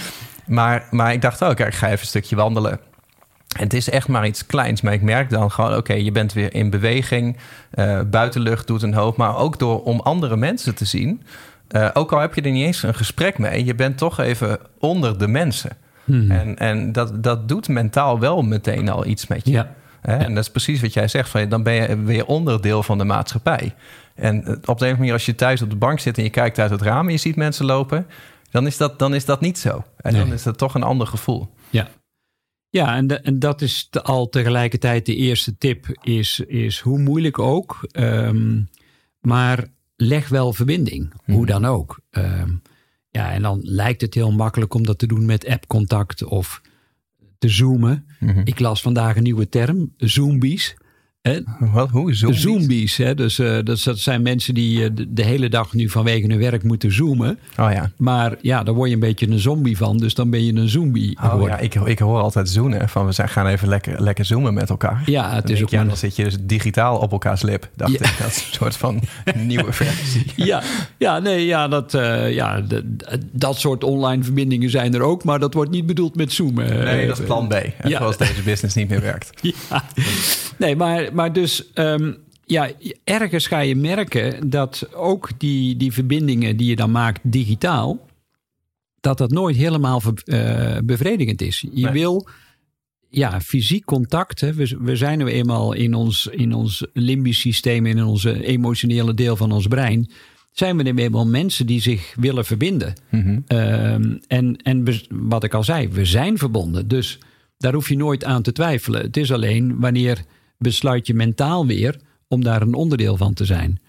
Maar, 0.47 0.87
maar 0.91 1.13
ik 1.13 1.21
dacht 1.21 1.43
ook, 1.43 1.55
kijk, 1.55 1.69
ik 1.69 1.75
ga 1.75 1.85
even 1.87 1.99
een 1.99 2.05
stukje 2.05 2.35
wandelen. 2.35 2.71
En 2.71 3.63
Het 3.63 3.73
is 3.73 3.89
echt 3.89 4.07
maar 4.07 4.27
iets 4.27 4.45
kleins, 4.45 4.81
maar 4.81 4.93
ik 4.93 5.01
merk 5.01 5.29
dan 5.29 5.51
gewoon... 5.51 5.75
oké, 5.75 5.93
je 5.93 6.11
bent 6.11 6.33
weer 6.33 6.53
in 6.53 6.69
beweging. 6.69 7.37
eh, 7.71 7.99
buitenlucht 8.09 8.67
doet 8.67 8.81
een 8.81 8.93
hoop. 8.93 9.17
Maar 9.17 9.37
ook 9.37 9.59
door 9.59 9.83
om 9.83 9.99
andere 9.99 10.37
mensen 10.37 10.75
te 10.75 10.85
zien... 10.85 11.23
eh, 11.67 11.89
ook 11.93 12.11
al 12.13 12.19
heb 12.19 12.33
je 12.35 12.41
er 12.41 12.51
niet 12.51 12.65
eens 12.65 12.83
een 12.83 12.93
gesprek 12.95 13.37
mee... 13.37 13.65
je 13.65 13.75
bent 13.75 13.97
toch 13.97 14.19
even 14.19 14.59
onder 14.79 15.17
de 15.17 15.27
mensen. 15.27 15.71
Hmm. 16.03 16.31
En, 16.31 16.57
en 16.57 16.91
dat, 16.91 17.23
dat 17.23 17.47
doet 17.47 17.67
mentaal 17.67 18.19
wel 18.19 18.41
meteen 18.41 18.89
al 18.89 19.05
iets 19.05 19.27
met 19.27 19.45
je. 19.45 19.51
Ja. 19.51 19.69
Hè? 20.07 20.17
En 20.17 20.33
dat 20.33 20.43
is 20.43 20.49
precies 20.51 20.81
wat 20.81 20.93
jij 20.93 21.07
zegt. 21.07 21.29
Van, 21.29 21.49
dan 21.49 21.63
ben 21.63 21.73
je 21.73 22.01
weer 22.03 22.25
onderdeel 22.25 22.83
van 22.83 22.97
de 22.97 23.03
maatschappij. 23.03 23.75
En 24.15 24.43
eh, 24.45 24.51
op 24.51 24.53
de 24.53 24.61
een 24.61 24.65
of 24.65 24.79
andere 24.79 24.97
manier, 24.97 25.13
als 25.13 25.25
je 25.25 25.35
thuis 25.35 25.61
op 25.61 25.69
de 25.69 25.75
bank 25.75 25.99
zit 25.99 26.17
en 26.17 26.23
je 26.23 26.29
kijkt 26.29 26.59
uit 26.59 26.71
het 26.71 26.81
raam 26.81 27.05
en 27.05 27.11
je 27.11 27.17
ziet 27.19 27.35
mensen 27.35 27.65
lopen, 27.65 28.07
dan 28.51 28.65
is 28.67 28.77
dat, 28.77 28.99
dan 28.99 29.13
is 29.15 29.25
dat 29.25 29.41
niet 29.41 29.57
zo. 29.57 29.83
En 29.97 30.13
dan 30.13 30.33
is 30.33 30.43
dat 30.43 30.57
toch 30.57 30.73
een 30.75 30.83
ander 30.83 31.07
gevoel. 31.07 31.53
Ja, 31.69 31.87
ja 32.69 32.95
en, 32.95 33.07
de- 33.07 33.19
en 33.19 33.39
dat 33.39 33.61
is 33.61 33.87
te- 33.89 34.03
al 34.03 34.29
tegelijkertijd 34.29 35.05
de 35.05 35.15
eerste 35.15 35.57
tip. 35.57 35.85
Is, 36.01 36.39
is 36.39 36.79
hoe 36.79 36.99
moeilijk 36.99 37.39
ook. 37.39 37.87
ehm, 37.91 38.61
maar 39.19 39.65
leg 39.95 40.29
wel 40.29 40.53
verbinding. 40.53 41.13
Hoe 41.25 41.45
dan 41.45 41.65
ook. 41.65 41.99
Ehm, 42.11 42.49
ja, 43.09 43.31
en 43.31 43.41
dan 43.41 43.59
lijkt 43.63 44.01
het 44.01 44.13
heel 44.13 44.31
makkelijk 44.31 44.73
om 44.73 44.85
dat 44.85 44.97
te 44.99 45.07
doen 45.07 45.25
met 45.25 45.47
appcontact 45.47 46.23
of 46.23 46.61
te 47.37 47.49
zoomen. 47.49 48.05
Ik 48.43 48.59
las 48.59 48.81
vandaag 48.81 49.15
een 49.15 49.23
nieuwe 49.23 49.49
term, 49.49 49.93
zoombies. 49.97 50.75
Wat, 51.59 51.89
hoe? 51.89 52.13
Zoom? 52.13 52.33
Zoomies, 52.33 52.97
hè? 52.97 53.15
Dus 53.15 53.39
eh, 53.39 53.57
dat, 53.63 53.81
dat 53.83 53.99
zijn 53.99 54.21
mensen 54.21 54.53
die 54.53 54.83
eh, 54.83 54.89
de, 54.93 55.13
de 55.13 55.23
hele 55.23 55.49
dag 55.49 55.73
nu 55.73 55.89
vanwege 55.89 56.27
hun 56.27 56.39
werk 56.39 56.63
moeten 56.63 56.93
zoomen. 56.93 57.39
Oh 57.59 57.71
ja. 57.71 57.91
Maar 57.97 58.35
ja, 58.41 58.63
daar 58.63 58.73
word 58.73 58.87
je 58.89 58.93
een 58.93 58.99
beetje 59.01 59.29
een 59.29 59.39
zombie 59.39 59.77
van. 59.77 59.97
Dus 59.97 60.13
dan 60.13 60.29
ben 60.29 60.45
je 60.45 60.53
een 60.55 60.69
zombie 60.69 61.17
Oh, 61.21 61.29
geworden. 61.29 61.57
ja, 61.57 61.63
ik, 61.63 61.75
ik 61.75 61.99
hoor 61.99 62.19
altijd 62.21 62.49
zoenen. 62.49 62.89
Van 62.89 63.05
we 63.05 63.11
zijn, 63.11 63.29
gaan 63.29 63.47
even 63.47 63.67
lekker, 63.67 64.01
lekker 64.01 64.25
zoomen 64.25 64.53
met 64.53 64.69
elkaar. 64.69 65.01
Ja, 65.05 65.33
het 65.33 65.43
Dan 65.47 65.55
is 65.55 65.61
ook 65.61 65.65
ik, 65.65 65.71
ja, 65.71 65.77
maar- 65.79 65.87
dan 65.87 65.97
zit 65.97 66.15
je 66.15 66.23
dus 66.23 66.37
digitaal 66.41 66.97
op 66.97 67.11
elkaars 67.11 67.41
lip. 67.41 67.69
Dacht 67.75 67.91
Ja. 67.91 67.97
ik. 68.05 68.15
Dat 68.19 68.27
is 68.27 68.37
een 68.37 68.53
soort 68.53 68.77
van 68.77 69.01
nieuwe 69.35 69.73
versie. 69.73 70.25
Ja, 70.35 70.61
ja, 70.97 71.19
nee, 71.19 71.45
ja, 71.45 71.67
dat, 71.67 71.93
eh, 71.93 72.33
ja 72.33 72.61
dat 73.31 73.57
soort 73.59 73.83
online 73.83 74.23
verbindingen 74.23 74.69
zijn 74.69 74.93
er 74.93 75.01
ook, 75.01 75.23
maar 75.23 75.39
dat 75.39 75.53
wordt 75.53 75.71
niet 75.71 75.85
bedoeld 75.85 76.15
met 76.15 76.31
zoomen. 76.33 76.83
Nee, 76.83 77.07
dat 77.07 77.19
is 77.19 77.25
plan 77.25 77.47
B. 77.47 77.55
Ja. 77.83 77.99
Als 77.99 78.17
deze 78.17 78.41
business 78.43 78.75
niet 78.75 78.89
meer 78.89 79.01
werkt. 79.01 79.29
Ja. 79.69 79.83
Nee, 80.57 80.75
maar, 80.75 81.13
maar 81.17 81.33
dus 81.33 81.71
ehm, 81.73 82.13
ja, 82.45 82.71
ergens 83.03 83.47
ga 83.47 83.59
je 83.59 83.75
merken 83.75 84.49
dat 84.49 84.87
ook 84.93 85.29
die, 85.37 85.77
die 85.77 85.91
verbindingen 85.93 86.57
die 86.57 86.67
je 86.69 86.75
dan 86.75 86.91
maakt 86.91 87.19
digitaal, 87.23 88.05
dat 88.99 89.17
dat 89.17 89.31
nooit 89.31 89.55
helemaal 89.55 90.01
eh, 90.25 90.77
bevredigend 90.83 91.41
is. 91.41 91.65
Je 91.71 91.83
Nee. 91.83 91.91
wil 91.93 92.27
ja, 93.09 93.41
fysiek 93.41 93.85
contact. 93.85 94.41
Hè. 94.41 94.53
We, 94.53 94.77
we 94.79 94.95
zijn 94.95 95.17
nu 95.17 95.25
eenmaal 95.25 95.73
in 95.73 95.93
ons, 95.93 96.27
in 96.27 96.53
ons 96.53 96.85
limbisch 96.93 97.39
systeem, 97.39 97.85
in 97.85 98.03
onze 98.03 98.43
emotionele 98.45 99.13
deel 99.13 99.35
van 99.35 99.51
ons 99.51 99.67
brein. 99.67 100.09
Zijn 100.51 100.77
we 100.77 100.83
nu 100.83 100.95
eenmaal 100.95 101.27
mensen 101.27 101.65
die 101.65 101.81
zich 101.81 102.13
willen 102.19 102.45
verbinden. 102.45 102.93
Ehm, 103.47 104.17
en 104.27 104.57
en 104.63 104.85
wat 105.09 105.43
ik 105.43 105.53
al 105.53 105.63
zei, 105.63 105.87
we 105.89 106.05
zijn 106.05 106.37
verbonden. 106.37 106.87
Dus 106.87 107.19
daar 107.57 107.73
hoef 107.73 107.89
je 107.89 107.97
nooit 107.97 108.23
aan 108.23 108.41
te 108.41 108.51
twijfelen. 108.51 109.01
Het 109.01 109.17
is 109.17 109.31
alleen 109.31 109.79
wanneer 109.79 110.25
besluit 110.57 111.07
je 111.07 111.13
mentaal 111.13 111.65
weer 111.65 111.99
om 112.27 112.43
daar 112.43 112.61
een 112.61 112.73
onderdeel 112.73 113.17
van 113.17 113.33
te 113.33 113.45
zijn. 113.45 113.79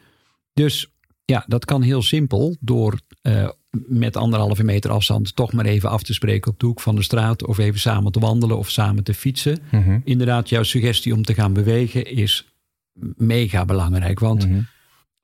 Dus 0.52 0.92
ja, 1.24 1.44
dat 1.46 1.64
kan 1.64 1.82
heel 1.82 2.02
simpel 2.02 2.56
door 2.60 3.00
uh, 3.22 3.48
met 3.70 4.16
anderhalve 4.16 4.64
meter 4.64 4.90
afstand 4.90 5.36
toch 5.36 5.52
maar 5.52 5.64
even 5.64 5.90
af 5.90 6.02
te 6.02 6.14
spreken 6.14 6.50
op 6.52 6.60
de 6.60 6.66
hoek 6.66 6.80
van 6.80 6.96
de 6.96 7.02
straat. 7.02 7.46
Of 7.46 7.58
even 7.58 7.80
samen 7.80 8.12
te 8.12 8.20
wandelen 8.20 8.58
of 8.58 8.70
samen 8.70 9.04
te 9.04 9.14
fietsen. 9.14 9.58
Mhm. 9.70 9.98
Inderdaad, 10.04 10.48
jouw 10.48 10.62
suggestie 10.62 11.14
om 11.14 11.22
te 11.22 11.34
gaan 11.34 11.52
bewegen 11.52 12.04
is 12.04 12.46
mega 13.16 13.64
belangrijk. 13.64 14.18
Want 14.18 14.48
Mhm. 14.48 14.60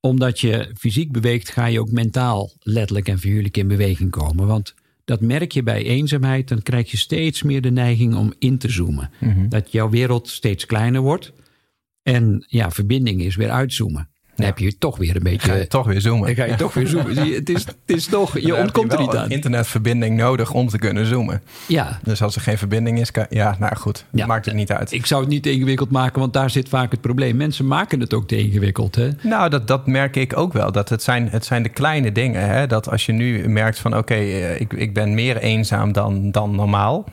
omdat 0.01 0.41
je 0.41 0.71
fysiek 0.79 1.13
beweegt, 1.13 1.49
ga 1.49 1.67
je 1.67 1.81
ook 1.81 1.91
mentaal 1.91 2.51
letterlijk 2.63 3.09
en 3.09 3.19
figuurlijk 3.19 3.57
in 3.57 3.69
beweging 3.69 4.11
komen. 4.11 4.47
Want 4.47 4.75
dat 5.05 5.21
merk 5.21 5.53
je 5.53 5.63
bij 5.63 5.85
eenzaamheid, 5.85 6.49
dan 6.49 6.63
krijg 6.63 6.91
je 6.91 6.97
steeds 6.97 7.43
meer 7.43 7.61
de 7.61 7.71
neiging 7.71 8.15
om 8.15 8.35
in 8.39 8.59
te 8.59 8.69
zoomen. 8.69 9.11
Mhm. 9.21 9.49
Dat 9.49 9.73
jouw 9.73 9.91
wereld 9.91 10.29
steeds 10.29 10.67
kleiner 10.67 11.01
wordt. 11.01 11.33
En 12.03 12.45
ja, 12.47 12.71
verbinding 12.71 13.23
is 13.23 13.37
weer 13.37 13.51
uitzoomen. 13.51 14.09
Dan 14.37 14.47
heb 14.47 14.59
je 14.59 14.79
toch 14.79 14.99
weer 14.99 15.17
een 15.17 15.23
beetje. 15.23 15.49
Ga 15.51 15.55
je 15.57 15.67
toch 15.67 15.87
weer 15.87 16.01
zoomen. 16.01 16.27
Dan 16.27 16.35
ga 16.35 16.45
je 16.45 16.55
toch 16.55 16.75
weer 16.75 16.87
zoomen. 16.87 17.17
Het 17.35 17.49
is, 17.51 17.65
het 17.65 17.77
is 17.87 18.07
toch, 18.07 18.39
je 18.39 18.57
ontkomt 18.57 18.93
er 18.93 18.99
niet 18.99 19.13
een 19.13 19.19
aan. 19.19 19.31
internetverbinding 19.31 20.17
nodig 20.17 20.53
om 20.53 20.69
te 20.69 20.79
kunnen 20.79 21.07
zoomen. 21.07 21.43
Ja, 21.67 21.99
Dus 22.03 22.23
als 22.23 22.35
er 22.35 22.41
geen 22.41 22.59
verbinding 22.59 23.01
is, 23.01 23.11
kan, 23.11 23.27
ja, 23.31 23.57
nou 23.59 23.77
goed, 23.77 24.05
Ja. 24.11 24.27
maakt 24.27 24.47
het 24.47 24.55
niet 24.55 24.71
uit. 24.73 24.93
ik 24.93 25.07
zou 25.07 25.21
het 25.21 25.31
niet 25.31 25.43
te 25.43 25.51
ingewikkeld 25.53 25.91
maken, 25.91 26.21
want 26.21 26.33
daar 26.33 26.51
zit 26.51 26.69
vaak 26.69 26.91
het 26.91 27.01
probleem. 27.01 27.37
Mensen 27.37 27.67
maken 27.67 28.01
het 28.01 28.15
ook 28.15 28.29
te 28.29 28.37
ingewikkeld. 28.37 28.95
Hè? 28.95 29.09
Nou, 29.23 29.51
dat, 29.51 29.69
dat 29.69 29.87
merk 29.87 30.17
ik 30.17 30.37
ook 30.37 30.53
wel. 30.53 30.73
Dat 30.73 30.89
het, 30.89 31.03
zijn, 31.03 31.29
het 31.31 31.45
zijn 31.45 31.63
de 31.63 31.69
kleine 31.69 32.13
dingen. 32.13 32.49
Hè? 32.49 32.67
Dat 32.67 32.91
als 32.91 33.07
je 33.07 33.13
nu 33.13 33.49
merkt 33.49 33.79
van 33.79 33.97
oké, 33.97 34.15
eh, 34.15 34.61
ik, 34.61 34.73
ik 34.73 34.95
ben 34.95 35.15
meer 35.15 35.37
eenzaam 35.37 35.93
dan, 35.93 36.31
dan 36.31 36.55
normaal. 36.55 37.05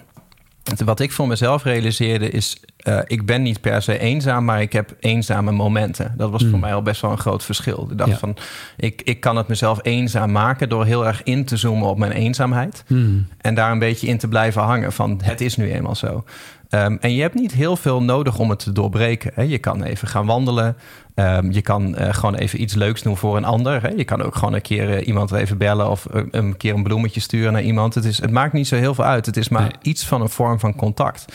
Wat 0.86 1.00
ik 1.00 1.12
voor 1.12 1.28
mezelf 1.28 1.64
realiseerde 1.64 2.30
is, 2.30 2.60
eh, 2.78 3.00
ik 3.08 3.26
ben 3.26 3.42
niet 3.42 3.62
per 3.62 3.82
se 3.82 4.00
eenzaam, 4.00 4.46
maar 4.46 4.62
ik 4.62 4.74
heb 4.74 4.96
eenzame 5.00 5.52
momenten. 5.52 6.14
Dat 6.18 6.32
was 6.32 6.46
voor 6.50 6.60
mij 6.60 6.74
al 6.74 6.82
best 6.82 7.02
wel 7.02 7.12
een 7.12 7.18
groot 7.18 7.44
verschil. 7.44 7.88
Ik 7.92 7.98
dacht 7.98 8.10
Ja. 8.10 8.18
van, 8.18 8.38
ik, 8.78 9.02
ik 9.02 9.20
kan 9.20 9.36
het 9.36 9.48
mezelf 9.48 9.80
eenzaam 9.82 10.32
maken 10.32 10.70
door 10.70 10.86
heel 10.86 11.08
erg 11.08 11.24
in 11.24 11.46
te 11.46 11.58
zoomen 11.58 11.88
op 11.88 11.98
mijn 11.98 12.12
eenzaamheid. 12.12 12.84
Hmm. 12.88 13.28
En 13.38 13.56
daar 13.56 13.72
een 13.72 13.80
beetje 13.80 14.08
in 14.08 14.18
te 14.18 14.28
blijven 14.28 14.62
hangen 14.62 14.92
van 14.94 15.20
het 15.24 15.42
is 15.42 15.56
nu 15.58 15.72
eenmaal 15.72 15.96
zo. 15.96 16.24
Ehm, 16.72 16.98
en 17.00 17.14
je 17.14 17.22
hebt 17.22 17.36
niet 17.36 17.52
heel 17.54 17.76
veel 17.76 18.02
nodig 18.04 18.40
om 18.40 18.50
het 18.50 18.60
te 18.60 18.72
doorbreken. 18.72 19.32
Hè. 19.36 19.42
Je 19.42 19.58
kan 19.58 19.84
even 19.84 20.08
gaan 20.08 20.26
wandelen. 20.26 20.76
Ehm, 21.16 21.52
je 21.52 21.62
kan 21.62 21.96
eh, 21.96 22.14
gewoon 22.14 22.36
even 22.36 22.62
iets 22.62 22.74
leuks 22.74 23.02
doen 23.02 23.18
voor 23.18 23.38
een 23.38 23.46
ander. 23.46 23.82
Hè. 23.82 23.90
Je 23.90 24.04
kan 24.04 24.22
ook 24.22 24.36
gewoon 24.36 24.54
een 24.54 24.62
keer 24.62 24.98
eh, 24.98 25.08
iemand 25.08 25.32
even 25.32 25.58
bellen 25.58 25.90
of 25.90 26.06
eh, 26.06 26.22
een 26.32 26.58
keer 26.58 26.74
een 26.74 26.84
bloemetje 26.84 27.20
sturen 27.20 27.54
naar 27.54 27.62
iemand. 27.62 27.96
Het, 27.96 28.06
is, 28.06 28.22
het 28.22 28.32
maakt 28.32 28.54
niet 28.54 28.68
zo 28.68 28.76
heel 28.76 28.94
veel 28.94 29.04
uit. 29.04 29.26
Het 29.26 29.38
is 29.38 29.50
maar 29.50 29.62
Nee. 29.62 29.72
iets 29.82 30.06
van 30.06 30.22
een 30.22 30.30
vorm 30.30 30.60
van 30.60 30.76
contact. 30.76 31.26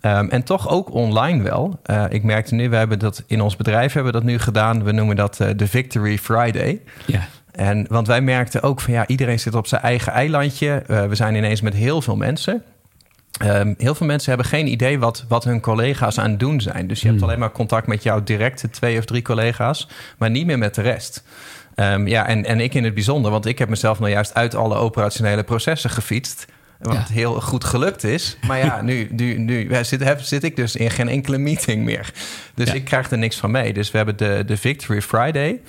Ehm, 0.00 0.28
en 0.28 0.42
toch 0.42 0.68
ook 0.68 0.92
online 0.94 1.42
wel. 1.42 1.80
Ik 2.08 2.22
merkte 2.22 2.54
nu, 2.54 2.68
we 2.68 2.76
hebben 2.76 2.98
dat 2.98 3.22
in 3.26 3.40
ons 3.40 3.56
bedrijf 3.56 3.92
hebben 3.92 4.12
we 4.12 4.18
dat 4.18 4.28
nu 4.28 4.38
gedaan. 4.38 4.84
We 4.84 4.92
noemen 4.92 5.16
dat 5.16 5.36
de 5.56 5.66
Victory 5.66 6.18
Friday. 6.18 6.80
Ja. 7.06 7.28
En 7.52 7.86
want 7.88 8.06
wij 8.06 8.20
merkten 8.20 8.62
ook 8.62 8.80
van 8.80 8.92
ja, 8.92 9.06
iedereen 9.06 9.40
zit 9.40 9.54
op 9.54 9.66
zijn 9.66 9.82
eigen 9.82 10.12
eilandje. 10.12 10.82
We 10.86 11.14
zijn 11.14 11.34
ineens 11.34 11.60
met 11.60 11.74
heel 11.74 12.02
veel 12.02 12.16
mensen. 12.16 12.62
Ehm, 13.38 13.74
heel 13.78 13.94
veel 13.94 14.06
mensen 14.06 14.28
hebben 14.28 14.46
geen 14.46 14.66
idee 14.66 14.98
wat, 14.98 15.24
wat 15.28 15.44
hun 15.44 15.60
collega's 15.60 16.18
aan 16.18 16.30
het 16.30 16.40
doen 16.40 16.60
zijn. 16.60 16.86
Dus 16.86 17.00
je 17.00 17.08
hebt 17.08 17.22
alleen 17.22 17.38
maar 17.38 17.52
contact 17.52 17.86
met 17.86 18.02
jouw 18.02 18.22
directe 18.22 18.70
twee 18.70 18.98
of 18.98 19.04
drie 19.04 19.22
collega's, 19.22 19.88
maar 20.18 20.30
niet 20.30 20.46
meer 20.46 20.58
met 20.58 20.74
de 20.74 20.82
rest. 20.82 21.22
Ehm, 21.74 22.06
ja, 22.06 22.26
en, 22.26 22.44
en 22.44 22.60
ik 22.60 22.74
in 22.74 22.84
het 22.84 22.94
bijzonder, 22.94 23.30
want 23.30 23.46
ik 23.46 23.58
heb 23.58 23.68
mezelf 23.68 23.98
nou 23.98 24.10
juist 24.10 24.34
uit 24.34 24.54
alle 24.54 24.74
operationele 24.74 25.42
processen 25.42 25.90
gefietst. 25.90 26.46
Wat 26.80 26.94
Ja. 26.94 27.04
heel 27.14 27.40
goed 27.40 27.64
gelukt 27.64 28.04
is. 28.04 28.36
Maar 28.46 28.58
ja, 28.58 28.82
nu, 28.90 29.08
nu, 29.10 29.38
nu 29.38 29.68
zit, 29.84 30.04
heb, 30.04 30.20
zit 30.20 30.42
ik 30.44 30.56
dus 30.56 30.76
in 30.76 30.90
geen 30.90 31.08
enkele 31.08 31.38
meeting 31.38 31.84
meer. 31.84 32.12
Dus 32.54 32.68
Ja. 32.68 32.74
ik 32.74 32.84
krijg 32.84 33.10
er 33.10 33.18
niks 33.18 33.36
van 33.36 33.50
mee. 33.50 33.72
Dus 33.72 33.90
we 33.90 33.96
hebben 33.96 34.16
de, 34.16 34.42
de 34.46 34.56
Victory 34.56 35.02
Friday. 35.02 35.60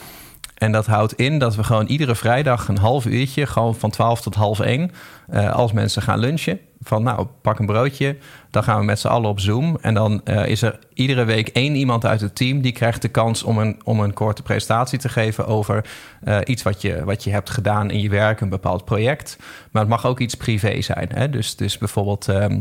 En 0.58 0.72
dat 0.72 0.86
houdt 0.86 1.14
in 1.14 1.40
dat 1.40 1.56
we 1.56 1.64
gewoon 1.64 1.86
iedere 1.86 2.16
vrijdag 2.16 2.68
een 2.68 2.78
half 2.78 3.06
uurtje, 3.06 3.46
gewoon 3.46 3.76
van 3.76 3.90
12 3.90 4.22
tot 4.22 4.36
half 4.36 4.60
1, 4.60 4.92
eh, 5.28 5.54
als 5.54 5.72
mensen 5.72 6.02
gaan 6.02 6.20
lunchen, 6.20 6.60
van 6.82 7.04
nou, 7.04 7.28
pak 7.42 7.60
een 7.60 7.66
broodje, 7.66 8.18
dan 8.52 8.64
gaan 8.64 8.80
we 8.80 8.86
met 8.86 9.00
z'n 9.00 9.08
allen 9.08 9.30
op 9.30 9.40
Zoom. 9.40 9.78
En 9.82 9.94
dan 9.94 10.22
eh, 10.24 10.48
is 10.48 10.62
er 10.62 10.80
iedere 10.94 11.24
week 11.24 11.48
één 11.48 11.76
iemand 11.76 12.06
uit 12.06 12.22
het 12.22 12.36
team 12.36 12.62
die 12.62 12.72
krijgt 12.72 13.02
de 13.02 13.08
kans 13.08 13.44
om 13.44 13.58
een, 13.58 13.82
om 13.84 14.00
een 14.00 14.14
korte 14.14 14.42
presentatie 14.42 15.00
te 15.00 15.10
geven 15.10 15.48
over 15.48 15.86
eh, 16.24 16.38
iets 16.44 16.64
wat 16.64 16.82
je, 16.82 17.04
wat 17.04 17.24
je 17.24 17.32
hebt 17.32 17.50
gedaan 17.50 17.92
in 17.92 18.00
je 18.00 18.10
werk, 18.10 18.42
een 18.42 18.50
bepaald 18.50 18.86
project. 18.86 19.38
Maar 19.72 19.82
het 19.82 19.92
mag 19.92 20.06
ook 20.06 20.20
iets 20.20 20.36
privé 20.36 20.82
zijn. 20.82 21.10
Hè? 21.14 21.30
Dus, 21.30 21.56
dus 21.56 21.78
bijvoorbeeld. 21.78 22.28
ehm, 22.28 22.60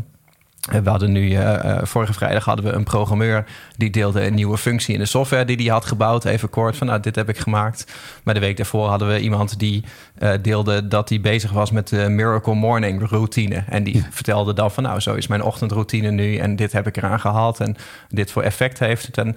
we 0.66 0.90
hadden 0.90 1.12
nu, 1.12 1.32
eh, 1.32 1.54
eh, 1.54 1.84
vorige 1.84 2.12
vrijdag 2.12 2.44
hadden 2.44 2.64
we 2.64 2.72
een 2.72 2.84
programmeur 2.84 3.44
die 3.76 3.90
deelde 3.90 4.26
een 4.26 4.34
nieuwe 4.34 4.58
functie 4.58 4.94
in 4.94 5.00
de 5.00 5.06
software 5.06 5.44
die 5.44 5.56
hij 5.56 5.66
had 5.66 5.84
gebouwd. 5.84 6.24
Even 6.24 6.50
kort 6.50 6.76
van, 6.76 6.86
nou, 6.86 7.00
dit 7.00 7.14
heb 7.14 7.28
ik 7.28 7.38
gemaakt. 7.38 7.92
Maar 8.22 8.34
de 8.34 8.40
week 8.40 8.56
daarvoor 8.56 8.88
hadden 8.88 9.08
we 9.08 9.20
iemand 9.20 9.58
die 9.58 9.84
eh, 10.18 10.32
deelde 10.42 10.88
dat 10.88 11.08
hij 11.08 11.20
bezig 11.20 11.50
was 11.50 11.70
met 11.70 11.88
de 11.88 12.08
Miracle 12.08 12.54
Morning 12.54 13.08
routine. 13.08 13.64
En 13.68 13.84
die 13.84 14.04
vertelde 14.10 14.52
dan 14.52 14.70
van, 14.70 14.82
nou, 14.82 15.00
zo 15.00 15.14
is 15.14 15.26
mijn 15.26 15.42
ochtendroutine 15.42 16.10
nu 16.10 16.36
en 16.36 16.56
dit 16.56 16.72
heb 16.72 16.86
ik 16.86 16.96
eraan 16.96 17.20
gehad 17.20 17.60
en 17.60 17.76
dit 18.08 18.30
voor 18.30 18.42
effect 18.42 18.78
heeft 18.78 19.06
het. 19.06 19.18
En 19.18 19.36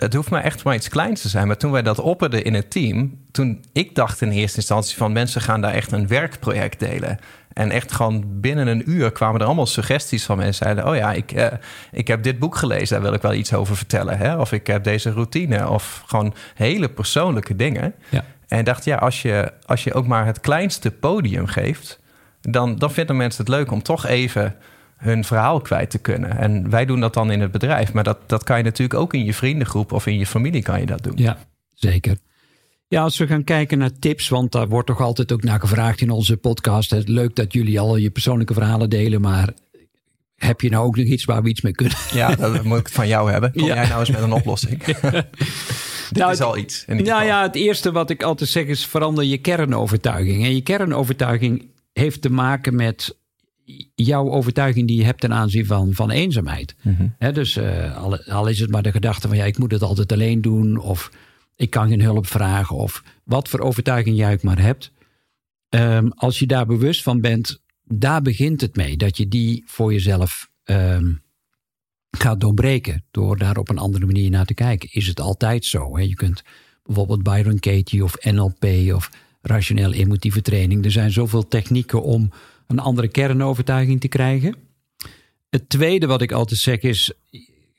het 0.00 0.14
hoeft 0.14 0.30
maar 0.30 0.42
echt 0.42 0.64
maar 0.64 0.74
iets 0.74 0.88
kleins 0.88 1.20
te 1.20 1.28
zijn. 1.28 1.46
Maar 1.46 1.56
toen 1.56 1.70
wij 1.70 1.82
dat 1.82 1.98
opperden 1.98 2.44
in 2.44 2.54
het 2.54 2.70
team, 2.70 3.18
toen 3.30 3.64
ik 3.72 3.94
dacht 3.94 4.20
in 4.20 4.30
eerste 4.30 4.56
instantie 4.56 4.96
van 4.96 5.12
mensen 5.12 5.40
gaan 5.40 5.60
daar 5.60 5.72
echt 5.72 5.92
een 5.92 6.08
werkproject 6.08 6.78
delen. 6.78 7.18
En 7.52 7.70
echt 7.70 7.92
gewoon 7.92 8.40
binnen 8.40 8.66
een 8.66 8.90
uur 8.90 9.12
kwamen 9.12 9.40
er 9.40 9.46
allemaal 9.46 9.66
suggesties 9.66 10.24
van 10.24 10.36
mensen. 10.36 10.64
Zeiden, 10.64 10.88
oh 10.88 10.96
ja, 10.96 11.12
ik, 11.12 11.32
eh, 11.32 11.46
ik 11.92 12.08
heb 12.08 12.22
dit 12.22 12.38
boek 12.38 12.56
gelezen, 12.56 12.94
daar 12.94 13.02
wil 13.02 13.12
ik 13.12 13.22
wel 13.22 13.34
iets 13.34 13.54
over 13.54 13.76
vertellen. 13.76 14.18
Hè? 14.18 14.36
Of 14.36 14.52
ik 14.52 14.66
heb 14.66 14.84
deze 14.84 15.10
routine. 15.10 15.68
Of 15.68 16.02
gewoon 16.06 16.34
hele 16.54 16.88
persoonlijke 16.88 17.56
dingen. 17.56 17.94
Ja. 18.08 18.24
En 18.48 18.64
dacht, 18.64 18.84
ja, 18.84 18.96
als 18.96 19.22
je, 19.22 19.52
als 19.66 19.84
je 19.84 19.94
ook 19.94 20.06
maar 20.06 20.26
het 20.26 20.40
kleinste 20.40 20.90
podium 20.90 21.46
geeft... 21.46 21.98
Dan, 22.40 22.76
dan 22.76 22.90
vinden 22.90 23.16
mensen 23.16 23.44
het 23.44 23.54
leuk 23.54 23.70
om 23.70 23.82
toch 23.82 24.06
even 24.06 24.56
hun 25.00 25.24
verhaal 25.24 25.60
kwijt 25.60 25.90
te 25.90 25.98
kunnen. 25.98 26.36
En 26.38 26.70
wij 26.70 26.84
doen 26.86 27.00
dat 27.00 27.14
dan 27.14 27.30
in 27.30 27.40
het 27.40 27.50
bedrijf. 27.50 27.92
Maar 27.92 28.04
dat, 28.04 28.18
dat 28.26 28.44
kan 28.44 28.56
je 28.58 28.62
natuurlijk 28.64 29.00
ook 29.00 29.14
in 29.14 29.24
je 29.24 29.34
vriendengroep 29.34 29.92
of 29.92 30.06
in 30.06 30.18
je 30.18 30.26
familie 30.26 30.62
kan 30.62 30.80
je 30.80 30.86
dat 30.86 31.02
doen. 31.02 31.12
Ja, 31.16 31.38
zeker. 31.74 32.16
Ja, 32.88 33.02
als 33.02 33.18
we 33.18 33.26
gaan 33.26 33.44
kijken 33.44 33.78
naar 33.78 33.98
tips, 33.98 34.28
want 34.28 34.52
daar 34.52 34.68
wordt 34.68 34.86
toch 34.86 35.00
altijd 35.00 35.32
ook 35.32 35.42
naar 35.42 35.60
gevraagd 35.60 36.00
in 36.00 36.10
onze 36.10 36.36
podcast. 36.36 36.90
Het 36.90 37.08
leuk 37.08 37.36
dat 37.36 37.52
jullie 37.52 37.80
al 37.80 37.96
je 37.96 38.10
persoonlijke 38.10 38.54
verhalen 38.54 38.90
delen, 38.90 39.20
maar 39.20 39.48
heb 40.36 40.60
je 40.60 40.70
nou 40.70 40.86
ook 40.86 40.96
nog 40.96 41.06
iets 41.06 41.24
waar 41.24 41.42
we 41.42 41.48
iets 41.48 41.60
mee 41.60 41.72
kunnen? 41.72 41.96
Ja, 42.12 42.34
dat 42.36 42.64
moet 42.64 42.78
ik 42.78 42.88
van 42.88 43.08
jou 43.08 43.30
hebben. 43.30 43.52
Kom 43.52 43.64
Ja. 43.66 43.74
jij 43.74 43.88
nou 43.88 44.00
eens 44.00 44.10
met 44.10 44.20
een 44.22 44.32
oplossing? 44.32 44.84
Dit 44.84 46.18
Nou, 46.18 46.32
is 46.32 46.38
het- 46.38 46.46
al 46.46 46.56
iets. 46.58 46.84
Nou 46.86 46.98
geval. 47.00 47.22
ja, 47.22 47.42
het 47.42 47.54
eerste 47.54 47.92
wat 47.92 48.10
ik 48.10 48.22
altijd 48.22 48.50
zeg 48.50 48.64
is 48.66 48.86
verander 48.86 49.24
je 49.24 49.38
kernovertuiging. 49.38 50.44
En 50.44 50.54
je 50.54 50.60
kernovertuiging 50.62 51.66
heeft 51.92 52.22
te 52.22 52.30
maken 52.30 52.74
met 52.74 53.18
jouw 53.94 54.30
overtuiging 54.30 54.86
die 54.86 54.96
je 54.96 55.04
hebt 55.04 55.20
ten 55.20 55.32
aanzien 55.32 55.66
van, 55.66 55.94
van 55.94 56.10
eenzaamheid. 56.10 56.74
Hè, 57.18 57.32
dus 57.32 57.56
eh, 57.56 57.96
al, 57.96 58.24
al 58.24 58.48
is 58.48 58.60
het 58.60 58.70
maar 58.70 58.82
de 58.82 58.92
gedachte 58.92 59.28
van 59.28 59.36
ja, 59.36 59.44
ik 59.44 59.58
moet 59.58 59.72
het 59.72 59.82
altijd 59.82 60.12
alleen 60.12 60.40
doen 60.40 60.76
of 60.76 61.10
ik 61.56 61.70
kan 61.70 61.88
geen 61.88 62.02
hulp 62.02 62.26
vragen 62.26 62.76
of 62.76 63.02
wat 63.24 63.48
voor 63.48 63.60
overtuiging 63.60 64.16
jij 64.16 64.32
ook 64.32 64.42
maar 64.42 64.60
hebt. 64.60 64.92
Ehm, 65.68 66.08
als 66.14 66.38
je 66.38 66.46
daar 66.46 66.66
bewust 66.66 67.02
van 67.02 67.20
bent, 67.20 67.62
daar 67.84 68.22
begint 68.22 68.60
het 68.60 68.76
mee. 68.76 68.96
Dat 68.96 69.16
je 69.16 69.28
die 69.28 69.62
voor 69.66 69.92
jezelf 69.92 70.50
ehm, 70.64 71.12
gaat 72.10 72.40
doorbreken 72.40 73.04
door 73.10 73.38
daar 73.38 73.56
op 73.56 73.68
een 73.68 73.78
andere 73.78 74.06
manier 74.06 74.30
naar 74.30 74.46
te 74.46 74.54
kijken. 74.54 74.88
Is 74.92 75.06
het 75.06 75.20
altijd 75.20 75.64
zo? 75.64 75.98
Je 75.98 76.14
kunt 76.14 76.42
bijvoorbeeld 76.84 77.22
Byron 77.22 77.58
Katie 77.58 78.04
of 78.04 78.24
NLP 78.24 78.64
of 78.94 79.10
rationeel 79.42 79.92
emotieve 79.92 80.42
training. 80.42 80.84
Er 80.84 80.90
zijn 80.90 81.12
zoveel 81.12 81.48
technieken 81.48 82.02
om 82.02 82.30
een 82.70 82.78
andere 82.78 83.08
kernovertuiging 83.08 84.00
te 84.00 84.08
krijgen. 84.08 84.54
Het 85.50 85.68
tweede 85.68 86.06
wat 86.06 86.22
ik 86.22 86.32
altijd 86.32 86.60
zeg 86.60 86.80
is, 86.80 87.12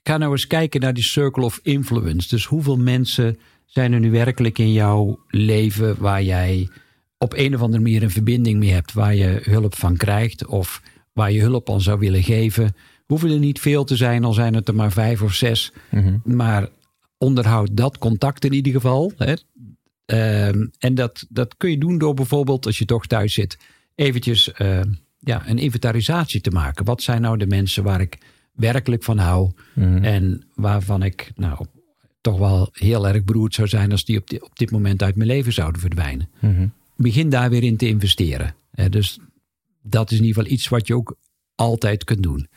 ga 0.04 0.17
nou 0.17 0.32
eens 0.32 0.47
kijken 0.47 0.82
naar 0.82 0.93
die 0.93 1.04
circle 1.04 1.43
of 1.43 1.60
influence. 1.63 2.30
Dus 2.30 2.45
hoeveel 2.45 2.77
mensen 2.77 3.39
zijn 3.65 3.93
er 3.93 3.99
nu 3.99 4.12
werkelijk 4.12 4.58
in 4.58 4.71
jouw 4.71 5.19
leven 5.27 5.95
waar 5.99 6.23
jij 6.23 6.69
op 7.17 7.34
een 7.34 7.56
of 7.56 7.62
andere 7.62 7.84
manier 7.84 8.04
een 8.04 8.12
verbinding 8.12 8.60
mee 8.60 8.71
hebt, 8.71 8.93
waar 8.93 9.15
je 9.15 9.39
hulp 9.43 9.75
van 9.75 9.97
krijgt 9.97 10.45
of 10.45 10.82
waar 11.13 11.32
je 11.32 11.41
hulp 11.41 11.69
aan 11.69 11.82
zou 11.82 11.99
willen 11.99 12.23
geven. 12.23 12.75
Hoeven 13.06 13.32
er 13.32 13.39
niet 13.39 13.60
veel 13.60 13.84
te 13.84 13.95
zijn, 13.95 14.23
al 14.23 14.34
zijn 14.34 14.54
het 14.54 14.67
er 14.67 14.75
maar 14.75 14.91
vijf 14.91 15.21
of 15.21 15.34
zes. 15.34 15.71
Maar 16.23 16.69
onderhoud 17.17 17.69
dat 17.71 17.97
contact 17.97 18.45
in 18.45 18.54
ieder 18.54 18.71
geval. 18.71 19.12
Hè. 19.17 19.34
Ehm, 20.06 20.67
en 20.80 20.95
dat, 20.95 21.25
dat 21.30 21.58
kun 21.58 21.69
je 21.69 21.77
doen 21.77 21.97
door 21.97 22.13
bijvoorbeeld, 22.13 22.65
als 22.65 22.77
je 22.77 22.86
toch 22.86 23.08
thuis 23.08 23.34
zit, 23.34 23.58
eventjes 23.95 24.51
ehm, 24.51 24.89
ja, 25.19 25.47
een 25.47 25.58
inventarisatie 25.58 26.41
te 26.41 26.49
maken. 26.51 26.86
Wat 26.86 27.01
zijn 27.04 27.21
nou 27.21 27.38
de 27.38 27.47
mensen 27.47 27.84
waar 27.84 28.01
ik 28.01 28.17
werkelijk 28.51 29.04
van 29.04 29.17
hou 29.17 29.51
en 30.04 30.43
waarvan 30.56 31.04
ik 31.04 31.32
nou 31.36 31.65
toch 32.21 32.38
wel 32.38 32.69
heel 32.71 33.08
erg 33.08 33.23
beroerd 33.23 33.54
zou 33.54 33.67
zijn 33.67 33.91
als 33.91 34.06
die 34.06 34.17
op, 34.17 34.30
di- 34.30 34.38
op 34.41 34.58
dit 34.58 34.71
moment 34.71 35.04
uit 35.04 35.15
mijn 35.15 35.30
leven 35.30 35.54
zouden 35.54 35.82
verdwijnen. 35.82 36.30
Begin 36.95 37.30
daar 37.30 37.49
weer 37.49 37.63
in 37.63 37.77
te 37.77 37.88
investeren. 37.88 38.56
Hè. 38.71 38.89
Dus 38.89 39.19
dat 39.82 40.12
is 40.12 40.17
in 40.19 40.23
ieder 40.25 40.41
geval 40.41 40.58
iets 40.58 40.67
wat 40.67 40.88
je 40.88 40.95
ook 40.95 41.15
altijd 41.56 42.04
kunt 42.04 42.23
doen. 42.23 42.47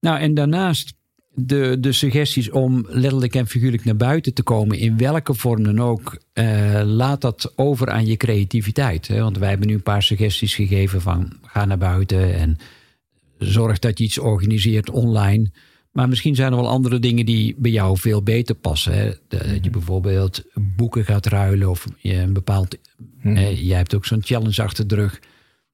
Nou, 0.00 0.18
en 0.18 0.34
daarnaast 0.34 0.94
de, 1.34 1.76
de 1.80 1.92
suggesties 1.92 2.50
om 2.50 2.86
letterlijk 2.88 3.34
en 3.34 3.46
figuurlijk 3.46 3.84
naar 3.84 3.96
buiten 3.96 4.34
te 4.34 4.42
komen, 4.42 4.78
in 4.78 4.96
welke 4.96 5.34
vorm 5.34 5.62
dan 5.62 5.80
ook, 5.80 6.18
uh, 6.34 6.82
laat 6.84 7.20
dat 7.20 7.52
over 7.56 7.90
aan 7.90 8.06
je 8.06 8.16
creativiteit. 8.16 9.08
Hè? 9.08 9.20
Want 9.20 9.38
wij 9.38 9.48
hebben 9.48 9.68
nu 9.68 9.74
een 9.74 9.82
paar 9.82 10.02
suggesties 10.02 10.54
gegeven 10.54 11.00
van 11.00 11.32
ga 11.42 11.64
naar 11.64 11.78
buiten 11.78 12.34
en 12.34 12.58
zorg 13.38 13.78
dat 13.78 13.98
je 13.98 14.04
iets 14.04 14.18
organiseert 14.18 14.90
online. 14.90 15.50
Maar 15.92 16.08
misschien 16.08 16.34
zijn 16.34 16.52
er 16.52 16.58
wel 16.58 16.68
andere 16.68 16.98
dingen 16.98 17.26
die 17.26 17.54
bij 17.58 17.70
jou 17.70 17.98
veel 17.98 18.22
beter 18.22 18.54
passen. 18.54 18.94
Hè? 18.94 19.12
Dat 19.28 19.44
je 19.44 19.60
mhm. 19.60 19.70
bijvoorbeeld 19.70 20.42
boeken 20.54 21.04
gaat 21.04 21.26
ruilen 21.26 21.70
of 21.70 21.86
je 21.98 22.14
een 22.14 22.32
bepaald. 22.32 22.76
Mm. 23.22 23.36
jij 23.36 23.76
hebt 23.76 23.94
ook 23.94 24.06
zo'n 24.06 24.24
challenge 24.24 24.62
achter 24.62 24.86
de 24.86 24.94
rug. 24.94 25.20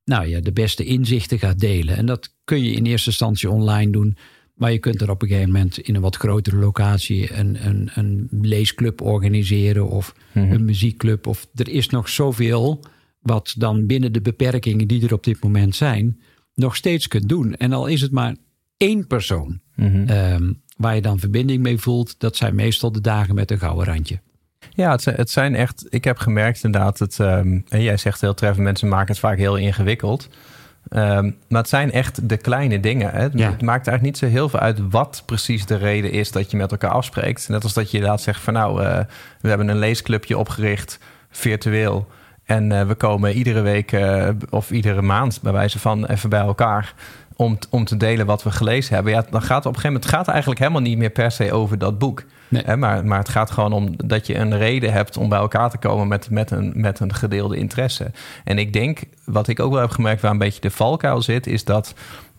Nou 0.05 0.27
ja, 0.27 0.41
de 0.41 0.53
beste 0.53 0.85
inzichten 0.85 1.39
gaat 1.39 1.59
delen. 1.59 1.97
En 1.97 2.07
dat 2.07 2.35
kun 2.45 2.63
je 2.65 2.73
in 2.73 2.87
eerste 2.87 3.09
instantie 3.09 3.51
online 3.51 3.93
doen. 3.93 4.17
Maar 4.61 4.73
je 4.73 4.79
kunt 4.79 5.01
er 5.01 5.11
op 5.11 5.23
een 5.23 5.29
gegeven 5.29 5.53
moment 5.53 5.79
in 5.79 5.95
een 5.95 6.01
wat 6.01 6.17
grotere 6.17 6.57
locatie 6.57 7.35
een, 7.35 7.67
een, 7.67 7.91
een 7.95 8.29
leesclub 8.31 9.01
organiseren 9.01 9.89
of 9.89 10.15
mhm. 10.33 10.53
een 10.53 10.65
muziekclub. 10.65 11.27
Of 11.27 11.47
er 11.55 11.69
is 11.69 11.89
nog 11.89 12.09
zoveel 12.09 12.85
wat 13.21 13.55
dan 13.59 13.87
binnen 13.87 14.13
de 14.13 14.21
beperkingen 14.21 14.89
die 14.89 15.05
er 15.05 15.13
op 15.13 15.25
dit 15.25 15.43
moment 15.43 15.77
zijn, 15.77 16.21
nog 16.55 16.77
steeds 16.77 17.09
kunt 17.09 17.29
doen. 17.29 17.57
En 17.57 17.73
al 17.73 17.87
is 17.87 18.01
het 18.01 18.11
maar 18.11 18.37
één 18.77 19.07
persoon 19.07 19.61
mhm. 19.75 20.07
ehm, 20.07 20.53
waar 20.77 20.95
je 20.95 21.03
dan 21.03 21.19
verbinding 21.19 21.63
mee 21.63 21.79
voelt, 21.79 22.15
dat 22.19 22.37
zijn 22.37 22.55
meestal 22.55 22.93
de 22.93 23.01
dagen 23.01 23.35
met 23.35 23.51
een 23.51 23.59
gouden 23.59 23.85
randje. 23.85 24.21
Ja, 24.71 24.91
het, 24.91 25.05
het 25.05 25.31
zijn 25.31 25.55
echt. 25.55 25.87
Ik 25.89 26.05
heb 26.05 26.19
gemerkt 26.19 26.65
inderdaad. 26.65 26.99
Het, 26.99 27.19
um, 27.19 27.65
jij 27.69 27.97
zegt 27.97 28.21
heel 28.21 28.35
treffend, 28.35 28.65
mensen 28.65 28.89
maken 28.89 29.09
het 29.09 29.19
vaak 29.19 29.39
heel 29.39 29.57
ingewikkeld. 29.57 30.29
Um, 30.89 31.37
maar 31.49 31.61
het 31.61 31.69
zijn 31.69 31.93
echt 31.93 32.29
de 32.29 32.37
kleine 32.37 32.81
dingen. 32.81 33.11
Hè? 33.11 33.23
Het 33.23 33.63
maakt 33.63 33.87
eigenlijk 33.87 34.03
niet 34.03 34.19
zo 34.19 34.27
heel 34.27 34.49
veel 34.49 34.59
uit 34.59 34.79
wat 34.91 35.23
precies 35.27 35.67
de 35.67 35.77
reden 35.77 36.13
is 36.13 36.33
dat 36.33 36.51
je 36.51 36.57
met 36.57 36.71
elkaar 36.71 36.91
afspreekt. 36.91 37.49
Net 37.49 37.63
als 37.63 37.73
dat 37.73 37.91
je 37.91 37.97
inderdaad 37.97 38.23
zegt 38.23 38.41
van 38.41 38.53
nou, 38.53 38.83
uh, 38.83 38.99
we 39.41 39.49
hebben 39.49 39.69
een 39.69 39.79
leesclubje 39.79 40.39
opgericht, 40.39 40.99
virtueel. 41.31 42.09
En 42.45 42.71
uh, 42.71 42.87
we 42.87 42.95
komen 42.95 43.33
iedere 43.33 43.61
week 43.61 43.93
uh, 43.93 44.29
of 44.51 44.71
iedere 44.71 45.03
maand 45.03 45.39
bij 45.43 45.53
wijze 45.53 45.79
van 45.79 46.07
even 46.07 46.31
bij 46.31 46.41
elkaar 46.41 46.95
om, 47.41 47.59
om 47.71 47.85
te 47.85 47.97
delen 47.97 48.27
wat 48.27 48.43
we 48.43 48.51
gelezen 48.51 48.95
hebben. 48.95 49.13
Ja, 49.13 49.25
dan 49.31 49.43
gaat 49.43 49.57
het 49.57 49.67
op 49.67 49.75
een 49.75 49.81
gegeven 49.81 49.93
moment 49.93 50.07
gaat 50.07 50.29
eigenlijk 50.29 50.61
helemaal 50.61 50.81
niet 50.81 50.99
meer 50.99 51.11
per 51.11 51.31
se 51.31 51.53
over 51.53 51.79
dat 51.79 51.99
boek. 51.99 52.25
Hè, 52.49 52.77
maar, 52.77 53.05
maar 53.05 53.19
het 53.19 53.29
gaat 53.29 53.51
gewoon 53.51 53.73
om 53.73 53.95
dat 53.97 54.27
je 54.27 54.35
een 54.35 54.59
reden 54.59 54.93
hebt 54.93 55.17
om 55.17 55.29
bij 55.29 55.39
elkaar 55.39 55.71
te 55.71 55.79
komen 55.79 56.09
met, 56.09 56.31
met, 56.31 56.51
een, 56.51 56.73
met 56.75 57.01
een 57.01 57.15
gedeelde 57.15 57.57
interesse. 57.57 58.11
En 58.45 58.59
ik 58.59 58.73
denk, 58.73 59.01
wat 59.25 59.49
ik 59.49 59.61
ook 59.61 59.73
wel 59.73 59.81
heb 59.81 59.91
gemerkt 59.91 60.23
waar 60.23 60.31
een 60.31 60.39
beetje 60.39 60.61
de 60.61 60.71
valkuil 60.71 61.23
zit, 61.23 61.47
is 61.47 61.65
dat 61.65 61.95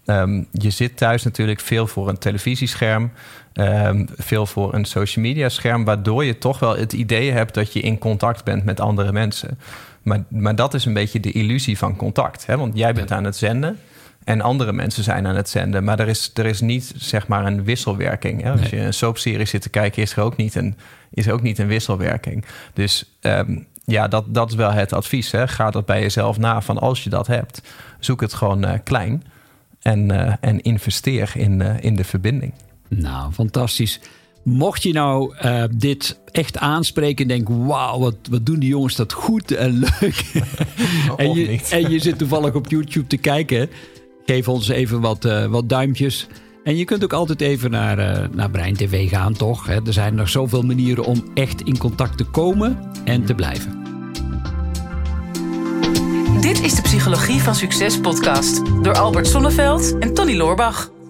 um, 0.05 0.47
je 0.51 0.69
zit 0.69 0.97
thuis 0.97 1.23
natuurlijk 1.23 1.59
veel 1.59 1.87
voor 1.87 2.09
een 2.09 2.17
televisiescherm. 2.17 3.11
Um, 3.53 4.07
veel 4.17 4.45
voor 4.45 4.73
een 4.73 4.85
social 4.85 5.25
media 5.25 5.49
scherm, 5.49 5.85
waardoor 5.85 6.25
je 6.25 6.37
toch 6.37 6.59
wel 6.59 6.77
het 6.77 6.93
idee 6.93 7.31
hebt 7.31 7.53
dat 7.53 7.73
je 7.73 7.79
in 7.79 7.97
contact 7.97 8.43
bent 8.43 8.65
met 8.65 8.79
andere 8.79 9.11
mensen. 9.11 9.59
Maar, 10.01 10.23
maar 10.27 10.55
dat 10.55 10.73
is 10.73 10.85
een 10.85 10.93
beetje 10.93 11.19
de 11.19 11.31
illusie 11.31 11.77
van 11.77 11.95
contact. 11.95 12.45
Hè? 12.45 12.57
Want 12.57 12.77
jij 12.77 12.93
bent 12.93 13.11
aan 13.11 13.23
het 13.23 13.35
zenden. 13.35 13.79
En 14.23 14.41
andere 14.41 14.73
mensen 14.73 15.03
zijn 15.03 15.27
aan 15.27 15.35
het 15.35 15.49
zenden. 15.49 15.83
Maar 15.83 15.99
er 15.99 16.07
is, 16.07 16.31
er 16.33 16.45
is 16.45 16.61
niet 16.61 16.93
zeg 16.97 17.27
maar 17.27 17.45
een 17.45 17.63
wisselwerking. 17.63 18.41
Hè? 18.41 18.51
Als 18.51 18.69
je 18.69 18.79
een 18.79 18.93
soapserie 18.93 19.45
zit 19.45 19.61
te 19.61 19.69
kijken, 19.69 20.01
is 20.01 20.15
er 20.15 20.23
ook 20.23 20.37
niet 20.37 20.55
een, 20.55 20.75
is 21.11 21.29
ook 21.29 21.41
niet 21.41 21.59
een 21.59 21.67
wisselwerking. 21.67 22.45
Dus 22.73 23.17
um, 23.21 23.67
ja, 23.85 24.07
dat, 24.07 24.33
dat 24.33 24.49
is 24.49 24.55
wel 24.55 24.71
het 24.71 24.93
advies. 24.93 25.31
Hè? 25.31 25.47
Ga 25.47 25.71
dat 25.71 25.85
bij 25.85 26.01
jezelf 26.01 26.37
na 26.37 26.61
van 26.61 26.77
als 26.77 27.03
je 27.03 27.09
dat 27.09 27.27
hebt. 27.27 27.61
Zoek 27.99 28.21
het 28.21 28.33
gewoon 28.33 28.65
uh, 28.65 28.73
klein. 28.83 29.23
En, 29.81 30.11
uh, 30.11 30.33
en 30.39 30.61
investeer 30.61 31.31
in, 31.35 31.59
uh, 31.59 31.83
in 31.83 31.95
de 31.95 32.03
verbinding. 32.03 32.53
Nou, 32.87 33.31
fantastisch. 33.31 33.99
Mocht 34.43 34.83
je 34.83 34.93
nou 34.93 35.35
uh, 35.45 35.63
dit 35.75 36.19
echt 36.31 36.57
aanspreken 36.57 37.21
en 37.21 37.27
denken: 37.27 37.65
wauw, 37.65 37.99
wat, 37.99 38.15
wat 38.29 38.45
doen 38.45 38.59
die 38.59 38.69
jongens 38.69 38.95
dat 38.95 39.13
goed 39.13 39.51
en 39.51 39.71
leuk. 39.71 40.31
en, 41.17 41.33
je, 41.33 41.59
en 41.69 41.91
je 41.91 41.99
zit 41.99 42.17
toevallig 42.17 42.53
op 42.53 42.69
YouTube 42.69 43.07
te 43.07 43.17
kijken. 43.17 43.69
Geef 44.31 44.47
ons 44.47 44.67
even 44.67 45.01
wat, 45.01 45.25
uh, 45.25 45.45
wat 45.45 45.69
duimpjes. 45.69 46.27
En 46.63 46.77
je 46.77 46.85
kunt 46.85 47.03
ook 47.03 47.13
altijd 47.13 47.41
even 47.41 47.71
naar, 47.71 47.99
uh, 47.99 48.27
naar 48.31 48.49
Brein 48.49 48.73
TV 48.73 49.09
gaan, 49.09 49.33
toch? 49.33 49.69
Er 49.69 49.93
zijn 49.93 50.15
nog 50.15 50.29
zoveel 50.29 50.61
manieren 50.61 51.03
om 51.03 51.23
echt 51.33 51.61
in 51.61 51.77
contact 51.77 52.17
te 52.17 52.23
komen 52.23 52.79
en 53.05 53.25
te 53.25 53.35
blijven. 53.35 53.83
Dit 56.41 56.63
is 56.63 56.75
de 56.75 56.81
Psychologie 56.81 57.41
van 57.41 57.55
Succes 57.55 57.99
podcast 57.99 58.61
door 58.83 58.97
Albert 58.97 59.27
Sonneveld 59.27 59.97
en 59.99 60.13
Tony 60.13 60.35
Loorbach. 60.35 61.00